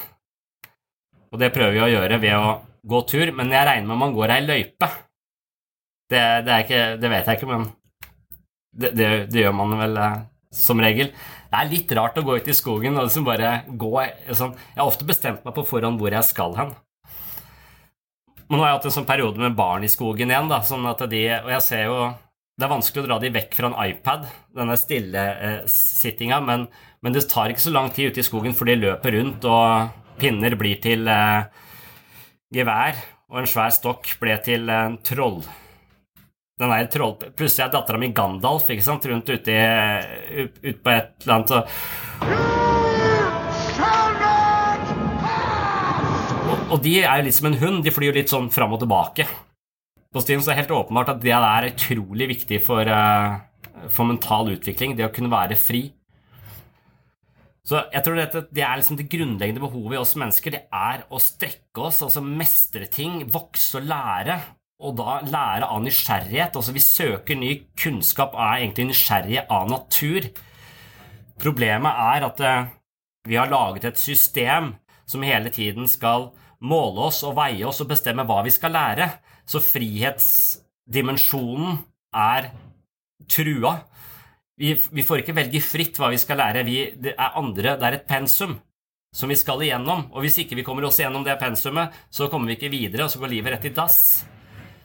Og 1.34 1.42
det 1.42 1.52
prøver 1.54 1.76
vi 1.76 1.84
å 1.86 1.92
gjøre 1.92 2.22
ved 2.22 2.38
å 2.38 2.56
gå 2.88 3.02
tur, 3.10 3.34
men 3.36 3.52
jeg 3.54 3.68
regner 3.68 3.90
med 3.90 4.02
man 4.02 4.16
går 4.16 4.34
ei 4.38 4.46
løype. 4.46 4.90
Det, 6.08 6.24
det, 6.48 6.62
ikke, 6.64 6.82
det, 7.02 7.12
vet 7.12 7.28
jeg 7.28 7.40
ikke, 7.40 7.50
men 7.52 7.66
det, 8.78 8.94
det, 8.96 9.42
gjør 9.42 9.58
man 9.58 9.74
vel 9.82 10.02
eh, 10.02 10.20
som 10.54 10.82
regel. 10.82 11.12
Det 11.48 11.60
er 11.60 11.72
litt 11.72 11.92
rart 11.96 12.20
å 12.20 12.26
gå 12.26 12.38
ut 12.38 12.50
i 12.50 12.56
skogen 12.56 12.98
og 12.98 13.08
liksom 13.08 13.26
bare 13.28 13.62
gå 13.68 13.94
liksom. 14.28 14.54
Jeg 14.74 14.82
har 14.82 14.90
ofte 14.90 15.08
bestemt 15.08 15.46
meg 15.48 15.56
på 15.56 15.66
forhånd 15.68 16.00
hvor 16.02 16.14
jeg 16.14 16.28
skal 16.28 16.56
hen. 16.60 16.76
Men 18.48 18.60
nå 18.60 18.64
har 18.64 18.72
jeg 18.72 18.80
hatt 18.80 18.88
en 18.90 18.96
sånn 19.00 19.10
periode 19.10 19.44
med 19.44 19.58
barn 19.58 19.84
i 19.84 19.92
skogen 19.92 20.32
igjen, 20.32 20.48
da, 20.48 20.62
sånn 20.64 20.88
at 20.88 21.04
de, 21.12 21.24
og 21.42 21.52
jeg 21.52 21.64
ser 21.66 21.84
jo 21.90 21.98
det 22.58 22.66
er 22.66 22.72
vanskelig 22.72 23.04
å 23.04 23.06
dra 23.06 23.18
de 23.22 23.30
vekk 23.36 23.52
fra 23.54 23.70
en 23.70 23.76
iPad, 23.84 24.24
denne 24.58 24.78
stillesittinga, 24.82 26.40
eh, 26.40 26.46
men, 26.48 26.64
men 27.06 27.14
det 27.14 27.28
tar 27.30 27.52
ikke 27.54 27.62
så 27.68 27.74
lang 27.76 27.92
tid 27.94 28.10
ute 28.10 28.24
i 28.24 28.26
skogen, 28.26 28.56
for 28.58 28.66
de 28.66 28.80
løper 28.80 29.14
rundt, 29.14 29.46
og 29.46 29.92
pinner 30.18 30.56
blir 30.58 30.80
til 30.82 31.06
eh, 31.12 31.46
gevær, 32.58 32.98
og 33.30 33.44
en 33.44 33.52
svær 33.52 33.70
stokk 33.76 34.10
ble 34.24 34.40
til 34.42 34.72
en 34.74 34.98
troll. 35.06 35.44
Den 36.58 36.72
der 36.74 36.88
troll... 36.90 37.14
Plutselig 37.38 37.68
er 37.68 37.74
dattera 37.74 38.00
mi 38.02 38.10
Gandalf 38.18 38.70
ikke 38.74 38.86
sant, 38.86 39.06
rundt 39.06 39.30
ute 39.30 39.54
ut, 39.54 40.56
ut 40.64 40.80
på 40.82 40.94
et 40.94 41.28
eller 41.28 41.36
annet 41.36 41.52
og, 46.48 46.62
og 46.74 46.80
de 46.82 46.96
er 47.04 47.20
jo 47.20 47.28
litt 47.28 47.38
som 47.38 47.50
en 47.52 47.60
hund. 47.62 47.84
De 47.86 47.94
flyr 47.94 48.10
jo 48.10 48.18
litt 48.18 48.32
sånn 48.34 48.50
fram 48.54 48.74
og 48.74 48.82
tilbake. 48.82 49.28
på 50.14 50.24
Steam, 50.24 50.42
så 50.42 50.50
er 50.50 50.56
det 50.56 50.62
helt 50.64 50.78
åpenbart 50.80 51.14
at 51.14 51.22
det 51.22 51.36
er 51.36 51.70
utrolig 51.70 52.28
viktig 52.32 52.60
for, 52.64 52.90
uh, 52.90 53.38
for 53.94 54.10
mental 54.10 54.50
utvikling. 54.50 54.96
Det 54.98 55.06
å 55.06 55.14
kunne 55.14 55.30
være 55.30 55.60
fri. 55.60 55.84
Så 57.68 57.84
jeg 57.92 58.02
tror 58.04 58.16
dette, 58.16 58.48
Det 58.50 58.64
er 58.64 58.78
liksom 58.80 58.98
det 58.98 59.10
grunnleggende 59.12 59.62
behovet 59.62 59.98
i 59.98 60.02
oss 60.02 60.16
mennesker. 60.16 60.52
Det 60.56 60.66
er 60.72 61.04
å 61.12 61.20
strekke 61.20 61.84
oss, 61.84 62.02
altså 62.02 62.24
mestre 62.24 62.88
ting, 62.88 63.28
vokse 63.30 63.78
og 63.78 63.90
lære. 63.92 64.40
Og 64.78 64.94
da 64.98 65.22
lære 65.26 65.66
av 65.66 65.82
nysgjerrighet. 65.82 66.56
Altså 66.56 66.72
Vi 66.76 66.80
søker 66.84 67.36
ny 67.36 67.64
kunnskap 67.80 68.34
og 68.36 68.42
er 68.46 68.58
egentlig 68.62 68.86
nysgjerrige 68.92 69.46
av 69.50 69.70
natur. 69.72 70.22
Problemet 71.42 71.92
er 71.92 72.24
at 72.28 72.40
uh, 72.46 72.66
vi 73.28 73.36
har 73.38 73.52
laget 73.52 73.86
et 73.90 74.00
system 74.00 74.76
som 75.08 75.24
hele 75.26 75.50
tiden 75.54 75.88
skal 75.90 76.32
måle 76.62 77.00
oss 77.10 77.24
og 77.26 77.36
veie 77.38 77.68
oss 77.68 77.82
og 77.84 77.90
bestemme 77.92 78.26
hva 78.28 78.44
vi 78.46 78.52
skal 78.54 78.72
lære. 78.76 79.10
Så 79.48 79.60
frihetsdimensjonen 79.64 81.78
er 82.16 82.52
trua. 83.30 83.74
Vi, 84.58 84.74
vi, 84.74 85.04
får 85.06 85.18
ikke 85.22 85.36
velge 85.38 85.62
fritt 85.62 85.98
hva 86.02 86.10
vi 86.14 86.18
skal 86.22 86.38
lære. 86.42 86.66
Vi, 86.68 86.78
det 86.98 87.14
er 87.14 87.38
andre, 87.38 87.78
det 87.78 87.86
er 87.88 87.94
et 88.00 88.10
pensum 88.10 88.54
som 89.16 89.30
vi 89.30 89.36
skal 89.40 89.62
igjennom. 89.66 90.02
Og 90.14 90.20
hvis 90.26 90.38
ikke 90.44 90.58
vi 90.58 90.66
kommer 90.66 90.84
oss 90.88 91.00
igjennom 91.02 91.24
det 91.26 91.42
pensumet, 91.42 91.88
så 92.10 92.28
kommer 92.32 92.48
vi 92.52 92.56
ikke 92.58 92.74
videre, 92.74 93.04
og 93.06 93.12
så 93.14 93.20
går 93.22 93.34
livet 93.38 93.52
rett 93.56 93.70
i 93.70 93.78
dass. 93.78 93.98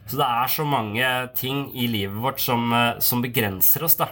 Så 0.07 0.19
det 0.19 0.27
er 0.27 0.49
så 0.51 0.65
mange 0.67 1.11
ting 1.39 1.67
i 1.79 1.87
livet 1.91 2.19
vårt 2.23 2.41
som, 2.43 2.73
eh, 2.73 2.99
som 2.99 3.23
begrenser 3.23 3.85
oss, 3.87 3.97
da. 4.01 4.09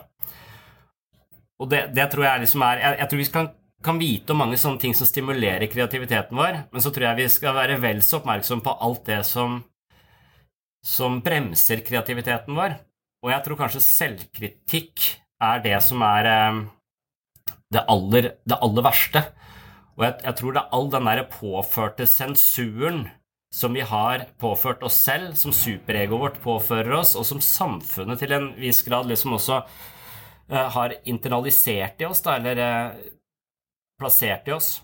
Og 1.61 1.68
det, 1.68 1.90
det 1.97 2.06
tror 2.12 2.25
jeg 2.25 2.44
liksom 2.47 2.62
er 2.64 2.78
jeg, 2.80 2.99
jeg 3.02 3.11
tror 3.11 3.20
vi 3.20 3.32
kan 3.35 3.50
kan 3.82 3.99
vite 4.00 4.35
om 4.35 4.42
mange 4.42 4.59
sånne 4.61 4.80
ting 4.80 4.94
som 4.97 5.09
stimulerer 5.09 5.70
kreativiteten 5.73 6.37
vår, 6.37 6.64
men 6.73 6.85
så 6.85 6.92
tror 6.92 7.06
jeg 7.09 7.20
vi 7.23 7.28
skal 7.32 7.56
være 7.56 7.78
vel 7.80 8.02
så 8.04 8.18
oppmerksom 8.18 8.61
på 8.64 8.75
alt 8.85 9.06
det 9.09 9.23
som, 9.28 9.62
som 10.85 11.20
bremser 11.25 11.80
kreativiteten 11.87 12.56
vår. 12.56 12.76
Og 13.25 13.32
jeg 13.32 13.44
tror 13.44 13.61
kanskje 13.61 13.85
selvkritikk 13.85 15.06
er 15.40 15.64
det 15.64 15.78
som 15.85 16.04
er 16.04 16.28
eh, 16.28 16.61
det 17.73 17.85
aller, 17.88 18.35
det 18.49 18.61
aller 18.61 18.85
verste. 18.85 19.25
Og 19.97 20.04
jeg, 20.06 20.18
jeg, 20.26 20.37
tror 20.37 20.54
det 20.56 20.62
er 20.62 20.76
all 20.76 20.92
den 20.92 21.09
der 21.09 21.25
påførte 21.32 22.09
sensuren 22.09 23.02
som 23.52 23.75
vi 23.75 23.80
har 23.80 24.25
påført 24.38 24.83
oss 24.87 24.97
selv, 25.02 25.35
som 25.35 25.52
superegoet 25.52 26.21
vårt 26.23 26.42
påfører 26.42 26.92
oss, 27.00 27.16
og 27.19 27.26
som 27.26 27.42
samfunnet 27.42 28.23
til 28.23 28.35
en 28.37 28.52
viss 28.61 28.83
grad 28.87 29.09
liksom 29.11 29.35
også 29.35 29.59
uh, 29.64 30.69
har 30.76 30.95
internalisert 31.11 32.00
i 32.00 32.07
oss, 32.07 32.23
da, 32.23 32.37
eller 32.38 32.62
uh, 32.62 33.00
plassert 33.99 34.47
i 34.49 34.54
oss. 34.54 34.76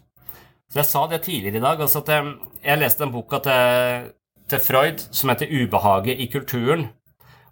Så 0.66 0.80
jeg 0.80 0.90
sa 0.90 1.04
det 1.06 1.22
tidligere 1.22 1.60
i 1.60 1.62
dag. 1.62 1.80
altså 1.80 2.02
at 2.02 2.08
jeg, 2.10 2.34
Jeg 2.64 2.78
leste 2.78 3.04
en 3.04 3.12
boka 3.12 3.38
til, 3.38 4.10
til 4.50 4.58
Freud 4.58 4.98
som 5.12 5.30
heter 5.30 5.46
'Ubehaget 5.46 6.18
i 6.18 6.26
kulturen'. 6.26 6.88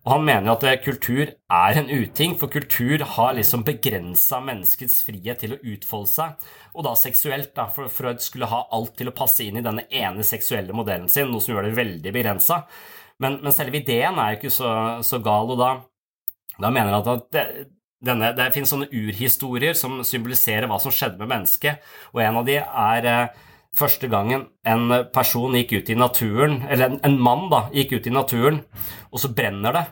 Og 0.04 0.10
Han 0.12 0.26
mener 0.26 0.52
at 0.52 0.64
eh, 0.68 0.80
kultur 0.84 1.30
er 1.32 1.78
en 1.80 1.88
uting, 1.88 2.34
for 2.36 2.52
kultur 2.52 3.00
har 3.14 3.36
liksom 3.38 3.64
begrensa 3.64 4.40
menneskets 4.44 4.98
frihet 5.06 5.40
til 5.40 5.56
å 5.56 5.60
utfolde 5.74 6.10
seg. 6.12 6.50
Og 6.74 6.84
da 6.84 6.92
seksuelt, 6.98 7.54
da, 7.56 7.70
for 7.72 7.88
Freud 7.92 8.20
skulle 8.20 8.50
ha 8.50 8.66
alt 8.76 8.98
til 8.98 9.08
å 9.08 9.16
passe 9.16 9.46
inn 9.46 9.56
i 9.60 9.64
denne 9.64 9.86
ene 9.88 10.26
seksuelle 10.26 10.76
modellen 10.76 11.08
sin, 11.08 11.32
noe 11.32 11.40
som 11.40 11.54
gjør 11.54 11.70
det 11.70 11.78
veldig 11.78 12.12
begrensa. 12.12 12.64
Men, 13.22 13.38
men, 13.40 13.54
selve 13.54 13.80
ideen 13.80 14.18
er 14.20 14.34
jo 14.34 14.42
ikke 14.42 14.52
så, 14.52 14.74
så 15.06 15.22
gal, 15.24 15.54
og 15.54 15.62
da, 15.62 15.70
da 16.58 16.72
mener 16.74 16.98
han 16.98 17.10
at 17.14 17.32
det, 17.32 17.46
denne, 18.04 18.34
det 18.36 18.50
finnes 18.52 18.74
sånne 18.74 18.90
urhistorier 18.92 19.76
som 19.78 20.02
symboliserer 20.04 20.68
hva 20.68 20.76
som 20.82 20.92
skjedde 20.92 21.22
med 21.22 21.32
mennesket, 21.32 21.80
og 22.12 22.20
en 22.26 22.42
av 22.42 22.48
de 22.50 22.58
er 22.60 23.08
eh, 23.08 23.44
første 23.74 24.08
gangen 24.10 24.46
en 24.66 24.92
person 25.14 25.54
gikk 25.58 25.74
ut 25.78 25.90
i 25.90 25.98
naturen, 25.98 26.60
eller 26.68 26.92
en, 26.92 27.00
en 27.06 27.18
mann 27.20 27.48
da, 27.52 27.66
gikk 27.74 27.96
ut 27.98 28.08
i 28.08 28.14
naturen, 28.14 28.62
og 29.10 29.22
så 29.22 29.32
brenner 29.34 29.74
det. 29.76 29.84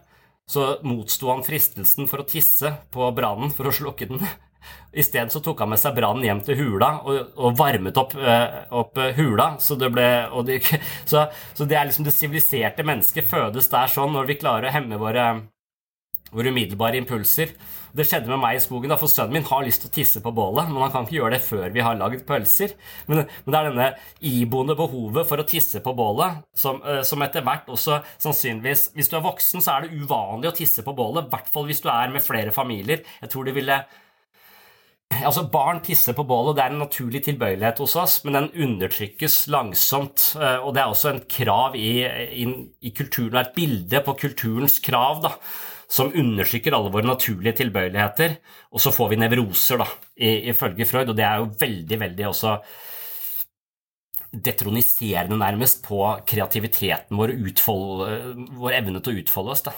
Så 0.53 0.79
motsto 0.85 1.31
han 1.31 1.45
fristelsen 1.47 2.09
for 2.11 2.23
å 2.23 2.29
tisse 2.29 2.75
på 2.93 3.11
brannen 3.17 3.53
for 3.55 3.71
å 3.71 3.75
slukke 3.75 4.09
den. 4.11 4.23
Isteden 5.03 5.33
tok 5.43 5.63
han 5.65 5.73
med 5.73 5.81
seg 5.81 5.95
brannen 5.97 6.27
hjem 6.27 6.43
til 6.47 6.59
hula 6.61 6.91
og, 7.09 7.33
og 7.41 7.57
varmet 7.59 7.97
opp, 7.99 8.15
øh, 8.19 8.59
opp, 8.83 9.01
hula. 9.17 9.49
Så 9.63 9.79
det, 9.81 9.89
ble, 9.95 10.07
det, 10.47 10.61
så, 11.11 11.25
så 11.55 11.67
det 11.67 11.79
er 11.79 11.89
liksom 11.89 12.07
det 12.07 12.15
siviliserte 12.15 12.87
mennesket 12.87 13.27
fødes 13.31 13.71
der 13.73 13.91
sånn 13.91 14.15
når 14.15 14.29
vi 14.31 14.39
klarer 14.43 14.69
å 14.69 14.75
hemme 14.77 15.01
våre, 15.01 15.27
våre 16.33 16.53
umiddelbare 16.53 16.99
impulser. 17.01 17.53
Det 17.93 18.07
skjedde 18.09 18.31
med 18.31 18.41
meg 18.41 18.57
i 18.57 18.63
skogen, 18.65 18.89
da, 18.89 18.97
for 18.97 19.11
sønnen 19.13 19.37
min 19.37 19.49
har 19.51 19.65
lyst 19.67 19.83
til 19.85 19.91
å 19.91 19.93
tisse 19.93 20.23
på 20.25 20.33
bålet, 20.33 20.71
men 20.71 20.81
han 20.81 20.93
kan 20.95 21.05
ikke 21.05 21.19
gjøre 21.19 21.35
det 21.35 21.43
før 21.45 21.73
vi 21.75 21.85
har 21.85 21.99
lagd 22.01 22.23
pølser. 22.29 22.73
Men, 23.09 23.27
men, 23.27 23.53
det 23.53 23.59
er 23.59 23.69
denne 23.69 23.89
iboende 24.33 24.77
behovet 24.79 25.29
for 25.29 25.43
å 25.43 25.49
tisse 25.49 25.83
på 25.85 25.93
bålet 25.97 26.41
som, 26.57 26.81
uh, 26.87 27.03
som, 27.05 27.21
etter 27.25 27.45
hvert 27.45 27.69
også 27.69 28.01
sannsynligvis 28.23 28.89
Hvis 28.97 29.11
du 29.13 29.19
er 29.19 29.27
voksen, 29.27 29.61
så 29.61 29.75
er 29.75 29.85
det 29.85 29.99
uvanlig 30.01 30.49
å 30.49 30.57
tisse 30.57 30.85
på 30.85 30.95
bålet, 30.97 31.29
i 31.29 31.35
hvert 31.35 31.53
fall 31.53 31.69
hvis 31.69 31.85
du 31.85 31.91
er 31.93 32.15
med 32.15 32.25
flere 32.25 32.55
familier. 32.55 33.05
Jeg 33.21 33.35
tror 33.35 33.49
det 33.49 33.57
ville 33.61 33.83
Altså, 35.13 35.43
Barn 35.53 35.83
tisser 35.85 36.15
på 36.17 36.25
bålet, 36.25 36.57
det 36.57 36.63
er 36.65 36.73
en 36.73 36.81
naturlig 36.81 37.21
tilbøyelighet 37.27 37.83
hos 37.83 37.97
oss, 38.01 38.15
men 38.25 38.39
den 38.39 38.47
undertrykkes 38.65 39.43
langsomt. 39.53 40.31
Eh, 40.41 40.65
og 40.65 40.73
det 40.73 40.81
er 40.81 40.89
også 40.89 41.11
en 41.11 41.21
krav 41.29 41.77
i, 41.77 41.91
i, 42.41 42.47
i 42.81 42.95
kulturen, 42.97 43.37
et 43.43 43.53
bilde 43.53 44.01
på 44.07 44.17
kulturens 44.25 44.79
krav. 44.81 45.21
da 45.27 45.35
som 45.93 46.13
undertrykker 46.17 46.73
alle 46.73 46.93
våre 46.93 47.05
naturlige 47.05 47.59
tilbøyeligheter, 47.61 48.39
og 48.73 48.81
så 48.81 48.93
får 48.95 49.13
vi 49.13 49.19
nevroser, 49.21 49.83
da, 49.83 49.89
ifølge 50.53 50.89
Freud, 50.89 51.13
og 51.13 51.19
det 51.19 51.27
er 51.29 51.43
jo 51.43 51.51
veldig, 51.61 51.99
veldig 52.01 52.29
også 52.31 52.57
detroniserende 54.33 55.37
nærmest 55.37 55.83
på 55.85 56.01
kreativiteten 56.29 57.19
vår, 57.21 57.35
utfolde, 57.51 58.15
vår 58.57 58.79
evne 58.79 59.03
til 59.05 59.13
å 59.13 59.21
utfolde 59.21 59.53
oss. 59.53 59.65
Da. 59.67 59.75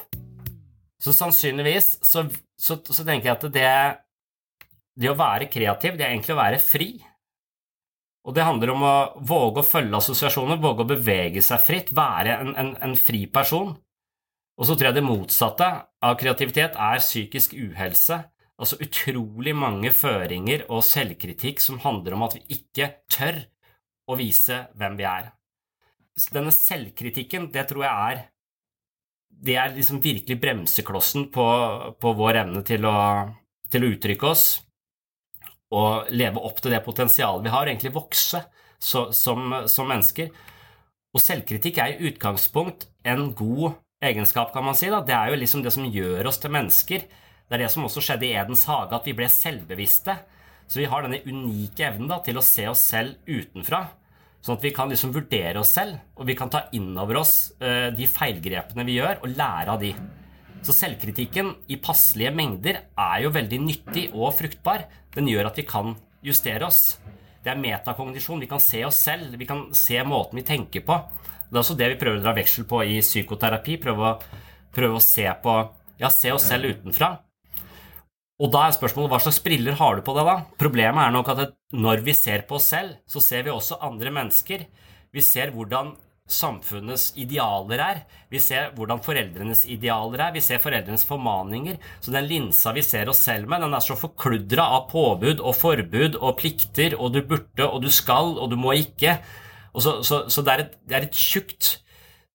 Så 1.02 1.14
sannsynligvis 1.16 1.96
så, 2.06 2.28
så, 2.54 2.78
så, 2.78 3.02
tenker 3.02 3.32
jeg 3.32 3.34
at 3.34 3.48
det, 3.56 3.72
det 5.02 5.10
å 5.10 5.18
være 5.18 5.50
kreativ, 5.50 5.98
det 5.98 6.06
er 6.06 6.14
egentlig 6.14 6.36
å 6.36 6.42
være 6.44 6.62
fri. 6.62 6.92
Og 8.24 8.36
det 8.36 8.46
handler 8.46 8.72
om 8.72 8.86
å 8.86 8.96
våge 9.26 9.60
å 9.60 9.66
følge 9.66 9.98
assosiasjoner, 9.98 10.62
våge 10.62 10.86
å 10.86 10.92
bevege 10.94 11.42
seg 11.44 11.60
fritt, 11.60 11.90
være 11.96 12.38
en, 12.38 12.54
en, 12.60 12.70
en 12.86 12.94
fri 12.96 13.26
person. 13.26 13.74
Og 14.54 14.68
så 14.68 14.76
tror 14.76 14.90
jeg 14.90 14.98
det 14.98 15.06
motsatte 15.06 15.68
av 16.04 16.14
kreativitet 16.20 16.76
er 16.78 17.02
psykisk 17.02 17.56
uhelse. 17.58 18.20
Altså 18.54 18.78
utrolig 18.84 19.54
mange 19.58 19.90
føringer 19.90 20.68
og 20.70 20.84
selvkritikk 20.86 21.62
som 21.62 21.80
handler 21.82 22.14
om 22.14 22.22
at 22.28 22.36
vi 22.38 22.60
ikke 22.60 22.92
tør 23.10 23.40
å 24.06 24.18
vise 24.20 24.60
hvem 24.78 24.98
vi 25.00 25.08
er. 25.08 25.32
Så 26.14 26.36
denne 26.36 26.54
selvkritikken, 26.54 27.48
det 27.50 27.66
tror 27.70 27.86
jeg 27.86 28.12
er 28.12 28.22
Det 29.34 29.56
er 29.58 29.72
liksom 29.74 29.98
virkelig 29.98 30.38
bremseklossen 30.38 31.26
på, 31.34 31.44
på 31.98 32.12
vår 32.14 32.36
evne 32.44 32.60
til 32.62 32.84
å, 32.86 32.98
til 33.66 33.82
å, 33.82 33.88
uttrykke 33.90 34.28
oss 34.30 34.44
og 35.74 36.12
leve 36.14 36.38
opp 36.38 36.60
til 36.62 36.70
det 36.70 36.84
potensialet 36.86 37.42
vi 37.42 37.50
har, 37.50 37.66
og 37.66 37.72
egentlig 37.72 37.96
vokse 37.96 38.44
så, 38.78 39.08
som, 39.10 39.66
som 39.66 39.90
mennesker. 39.90 40.30
Og 41.10 41.18
selvkritikk 41.18 41.80
er 41.82 41.96
i 41.96 42.12
utgangspunkt 42.12 42.86
en 43.02 43.32
god 43.34 43.74
egenskap, 44.04 44.52
kan 44.54 44.64
man 44.66 44.76
si. 44.78 44.90
Da. 44.92 45.02
Det 45.04 45.14
er 45.16 45.32
jo 45.32 45.40
liksom 45.40 45.64
det 45.64 45.72
som 45.74 45.88
gjør 45.88 46.30
oss 46.30 46.40
til 46.42 46.52
mennesker. 46.54 47.04
Det 47.44 47.56
er 47.56 47.64
det 47.64 47.72
som 47.72 47.84
også 47.86 48.02
skjedde 48.04 48.28
i 48.28 48.36
Edens 48.40 48.64
hage, 48.68 48.96
at 48.96 49.08
vi 49.08 49.16
ble 49.16 49.28
selvbevisste. 49.30 50.16
Så 50.68 50.80
vi 50.80 50.88
har 50.88 51.04
denne 51.04 51.20
unike 51.28 51.84
evnen 51.86 52.08
da, 52.08 52.20
til 52.24 52.40
å 52.40 52.44
se 52.44 52.64
oss 52.70 52.84
selv 52.94 53.18
utenfra. 53.28 53.84
Sånn 54.44 54.58
at 54.58 54.64
vi 54.64 54.72
kan 54.76 54.90
liksom 54.92 55.12
vurdere 55.14 55.60
oss 55.60 55.72
selv, 55.76 55.96
og 56.20 56.28
vi 56.28 56.36
kan 56.36 56.50
ta 56.52 56.66
inn 56.76 56.92
over 57.00 57.22
oss 57.22 57.54
uh, 57.64 57.88
de 57.96 58.08
feilgrepene 58.08 58.84
vi 58.84 58.98
gjør, 58.98 59.22
og 59.24 59.36
lære 59.38 59.72
av 59.72 59.80
de. 59.80 59.92
Så 60.64 60.72
selvkritikken 60.76 61.50
i 61.72 61.78
passelige 61.80 62.32
mengder 62.32 62.80
er 62.92 63.18
jo 63.24 63.32
veldig 63.32 63.60
nyttig 63.60 64.06
og 64.12 64.34
fruktbar. 64.36 64.86
Den 65.16 65.28
gjør 65.28 65.50
at 65.50 65.60
vi 65.60 65.66
kan 65.68 65.92
justere 66.24 66.68
oss. 66.68 66.96
Det 67.44 67.52
er 67.52 67.60
metakognisjon. 67.60 68.40
Vi 68.40 68.48
kan 68.48 68.62
se 68.62 68.80
oss 68.88 69.02
selv, 69.04 69.36
vi 69.36 69.48
kan 69.48 69.66
se 69.76 70.00
måten 70.08 70.40
vi 70.40 70.46
tenker 70.48 70.84
på. 70.86 70.96
Det 71.50 71.58
er 71.58 71.60
også 71.60 71.76
det 71.78 71.90
vi 71.92 71.98
prøver 72.00 72.22
å 72.22 72.24
dra 72.24 72.32
veksel 72.38 72.64
på 72.68 72.80
i 72.88 72.98
psykoterapi. 73.04 73.76
Prøve 73.82 74.08
å, 74.08 74.40
prøve 74.74 74.98
å 74.98 75.04
se 75.04 75.28
på 75.42 75.58
Ja, 76.00 76.08
se 76.10 76.32
oss 76.34 76.48
selv 76.50 76.72
utenfra. 76.72 77.12
Og 78.42 78.50
da 78.50 78.64
er 78.66 78.74
spørsmålet 78.74 79.12
hva 79.12 79.20
slags 79.22 79.38
briller 79.44 79.76
har 79.78 79.94
du 79.94 80.02
på 80.02 80.14
deg, 80.16 80.26
da? 80.26 80.40
Problemet 80.58 81.04
er 81.04 81.12
nok 81.14 81.28
at 81.30 81.52
når 81.70 82.02
vi 82.02 82.16
ser 82.18 82.42
på 82.48 82.56
oss 82.58 82.66
selv, 82.72 82.96
så 83.06 83.22
ser 83.22 83.44
vi 83.46 83.52
også 83.52 83.78
andre 83.78 84.10
mennesker. 84.16 84.64
Vi 85.14 85.22
ser 85.22 85.52
hvordan 85.54 85.92
samfunnets 86.30 87.10
idealer 87.20 87.82
er. 87.84 88.00
Vi 88.32 88.40
ser 88.40 88.70
hvordan 88.76 89.02
foreldrenes 89.04 89.64
idealer 89.68 90.26
er. 90.26 90.32
Vi 90.36 90.42
ser 90.44 90.62
foreldrenes 90.62 91.04
formaninger. 91.08 91.76
Så 92.00 92.14
den 92.14 92.28
linsa 92.30 92.72
vi 92.76 92.84
ser 92.84 93.10
oss 93.12 93.22
selv 93.26 93.50
med, 93.50 93.60
den 93.64 93.76
er 93.76 93.84
så 93.84 93.96
forkludra 93.98 94.66
av 94.78 94.88
påbud 94.92 95.42
og 95.44 95.56
forbud 95.58 96.18
og 96.20 96.38
plikter 96.40 96.96
og 96.98 97.12
du 97.14 97.22
burde 97.28 97.68
og 97.68 97.84
du 97.84 97.90
skal 97.92 98.38
og 98.38 98.50
du 98.52 98.56
må 98.60 98.76
ikke. 98.80 99.18
Så, 99.74 100.00
så, 100.06 100.24
så, 100.30 100.42
det 100.46 100.52
er 100.52 100.64
et, 100.64 100.76
det 100.86 100.96
er 100.96 101.08
et 101.08 101.18
tjukt 101.18 101.74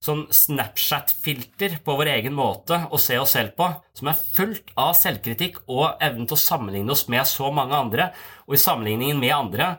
sånn 0.03 0.25
Snapchat-filter 0.31 1.79
på 1.83 1.95
vår 1.99 2.13
egen 2.13 2.35
måte 2.35 2.77
å 2.91 2.99
se 3.01 3.17
oss 3.19 3.33
selv 3.35 3.55
på, 3.57 3.67
som 3.95 4.11
er 4.11 4.21
fullt 4.37 4.71
av 4.79 4.93
selvkritikk 4.95 5.63
og 5.67 5.99
evnen 6.03 6.27
til 6.27 6.37
å 6.37 6.43
sammenligne 6.43 6.93
oss 6.95 7.07
med 7.11 7.27
så 7.27 7.49
mange 7.51 7.75
andre. 7.75 8.11
Og 8.47 8.55
i 8.55 8.61
sammenligningen 8.61 9.19
med 9.19 9.35
andre, 9.35 9.69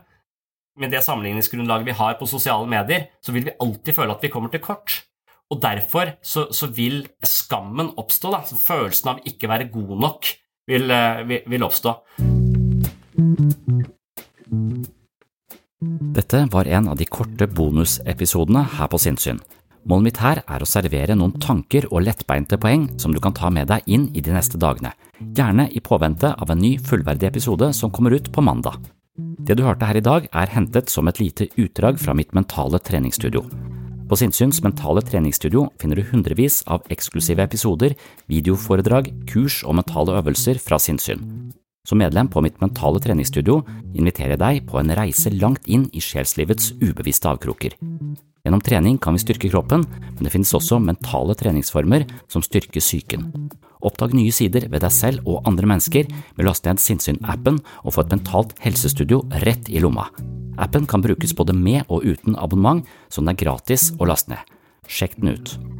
med 0.79 0.93
det 0.95 1.03
sammenligningsgrunnlaget 1.05 1.89
vi 1.89 1.97
har 1.99 2.19
på 2.19 2.29
sosiale 2.29 2.69
medier, 2.71 3.09
så 3.25 3.33
vil 3.35 3.49
vi 3.49 3.57
alltid 3.61 3.97
føle 3.97 4.15
at 4.15 4.23
vi 4.23 4.33
kommer 4.33 4.53
til 4.53 4.63
kort. 4.65 5.03
Og 5.51 5.59
derfor 5.63 6.15
så, 6.23 6.47
så 6.55 6.71
vil 6.71 7.03
skammen 7.27 7.91
oppstå, 7.99 8.31
da. 8.31 8.45
Følelsen 8.47 9.15
av 9.15 9.25
ikke 9.27 9.51
være 9.51 9.71
god 9.73 9.97
nok 9.99 10.31
vil, 10.71 10.91
eh, 10.95 11.23
vil, 11.27 11.41
vil 11.51 11.67
oppstå. 11.67 11.97
Dette 16.15 16.45
var 16.53 16.69
en 16.69 16.91
av 16.93 16.99
de 17.01 17.07
korte 17.09 17.49
bonusepisodene 17.51 18.63
her 18.77 18.91
på 18.93 19.01
Sinnsyn. 19.01 19.41
Målet 19.89 20.05
mitt 20.05 20.21
her 20.21 20.43
er 20.45 20.61
å 20.61 20.69
servere 20.69 21.17
noen 21.17 21.39
tanker 21.41 21.87
og 21.89 22.05
lettbeinte 22.05 22.59
poeng 22.61 22.85
som 23.01 23.15
du 23.17 23.21
kan 23.23 23.35
ta 23.35 23.49
med 23.51 23.71
deg 23.73 23.87
inn 23.89 24.11
i 24.13 24.21
de 24.21 24.35
neste 24.35 24.61
dagene, 24.61 24.93
gjerne 25.19 25.71
i 25.73 25.81
påvente 25.81 26.35
av 26.37 26.53
en 26.53 26.61
ny 26.61 26.77
fullverdig 26.77 27.31
episode 27.31 27.73
som 27.75 27.91
kommer 27.91 28.13
ut 28.13 28.29
på 28.33 28.45
mandag. 28.45 28.77
Det 29.47 29.57
du 29.59 29.65
hørte 29.67 29.87
her 29.89 29.99
i 29.99 30.05
dag, 30.05 30.29
er 30.33 30.53
hentet 30.53 30.91
som 30.93 31.09
et 31.11 31.21
lite 31.21 31.49
utdrag 31.61 31.99
fra 32.01 32.15
mitt 32.15 32.35
mentale 32.37 32.79
treningsstudio. 32.79 33.43
På 34.11 34.19
Sinnsyns 34.19 34.59
mentale 34.65 35.05
treningsstudio 35.07 35.69
finner 35.79 36.01
du 36.01 36.09
hundrevis 36.09 36.61
av 36.67 36.83
eksklusive 36.91 37.45
episoder, 37.47 37.95
videoforedrag, 38.31 39.13
kurs 39.31 39.61
og 39.63 39.77
mentale 39.79 40.17
øvelser 40.19 40.59
fra 40.59 40.81
sinnssyn. 40.83 41.23
Som 41.87 42.03
medlem 42.03 42.29
på 42.31 42.43
mitt 42.45 42.59
mentale 42.63 43.01
treningsstudio 43.03 43.61
inviterer 43.95 44.35
jeg 44.35 44.43
deg 44.43 44.67
på 44.71 44.81
en 44.81 44.93
reise 44.99 45.31
langt 45.35 45.67
inn 45.71 45.89
i 45.95 46.03
sjelslivets 46.03 46.73
ubevisste 46.83 47.31
avkroker. 47.31 47.79
Gjennom 48.45 48.63
trening 48.65 48.97
kan 48.99 49.17
vi 49.17 49.21
styrke 49.21 49.51
kroppen, 49.53 49.85
men 49.85 50.25
det 50.25 50.33
finnes 50.33 50.55
også 50.57 50.79
mentale 50.81 51.37
treningsformer 51.37 52.07
som 52.31 52.45
styrker 52.45 52.81
psyken. 52.81 53.27
Oppdag 53.85 54.15
nye 54.17 54.33
sider 54.33 54.67
ved 54.73 54.85
deg 54.85 54.93
selv 54.93 55.29
og 55.29 55.45
andre 55.49 55.69
mennesker 55.69 56.09
med 56.09 56.45
å 56.45 56.51
laste 56.51 56.69
ned 56.69 56.81
Sinnsyn-appen 56.81 57.61
og 57.85 57.97
få 57.97 58.05
et 58.05 58.15
mentalt 58.17 58.57
helsestudio 58.65 59.23
rett 59.45 59.69
i 59.73 59.81
lomma. 59.85 60.09
Appen 60.61 60.89
kan 60.89 61.05
brukes 61.05 61.37
både 61.37 61.57
med 61.57 61.85
og 61.89 62.05
uten 62.05 62.37
abonnement, 62.37 62.85
så 63.09 63.25
den 63.25 63.33
er 63.33 63.41
gratis 63.41 63.91
å 63.97 64.09
laste 64.09 64.35
ned. 64.35 64.57
Sjekk 64.89 65.21
den 65.21 65.37
ut. 65.37 65.80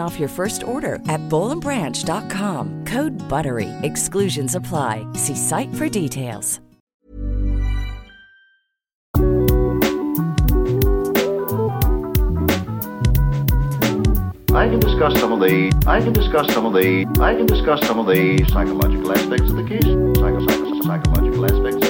off 0.00 0.18
your 0.18 0.30
first 0.30 0.62
order 0.62 0.94
at 1.08 1.20
bowlandbranch.com. 1.28 2.84
Code 2.86 3.12
BUTTERY. 3.28 3.68
Exclusions 3.82 4.54
apply. 4.54 5.04
See 5.14 5.36
site 5.36 5.74
for 5.74 5.88
details. 5.88 6.60
I 14.52 14.68
can 14.68 14.80
discuss 14.80 15.18
some 15.20 15.32
of 15.32 15.40
the 15.40 15.72
I 15.86 16.00
can 16.00 16.12
discuss 16.12 16.52
some 16.52 16.66
of 16.66 16.72
the 16.72 17.06
I 17.20 17.34
can 17.34 17.46
discuss 17.46 17.80
some 17.86 17.98
of 18.00 18.06
the 18.06 18.44
psychological 18.52 19.12
aspects 19.12 19.48
of 19.48 19.56
the 19.56 19.64
case. 19.64 19.84
Psycho, 20.18 20.40
psycho, 20.46 20.82
psychological 20.82 21.44
aspects 21.46 21.89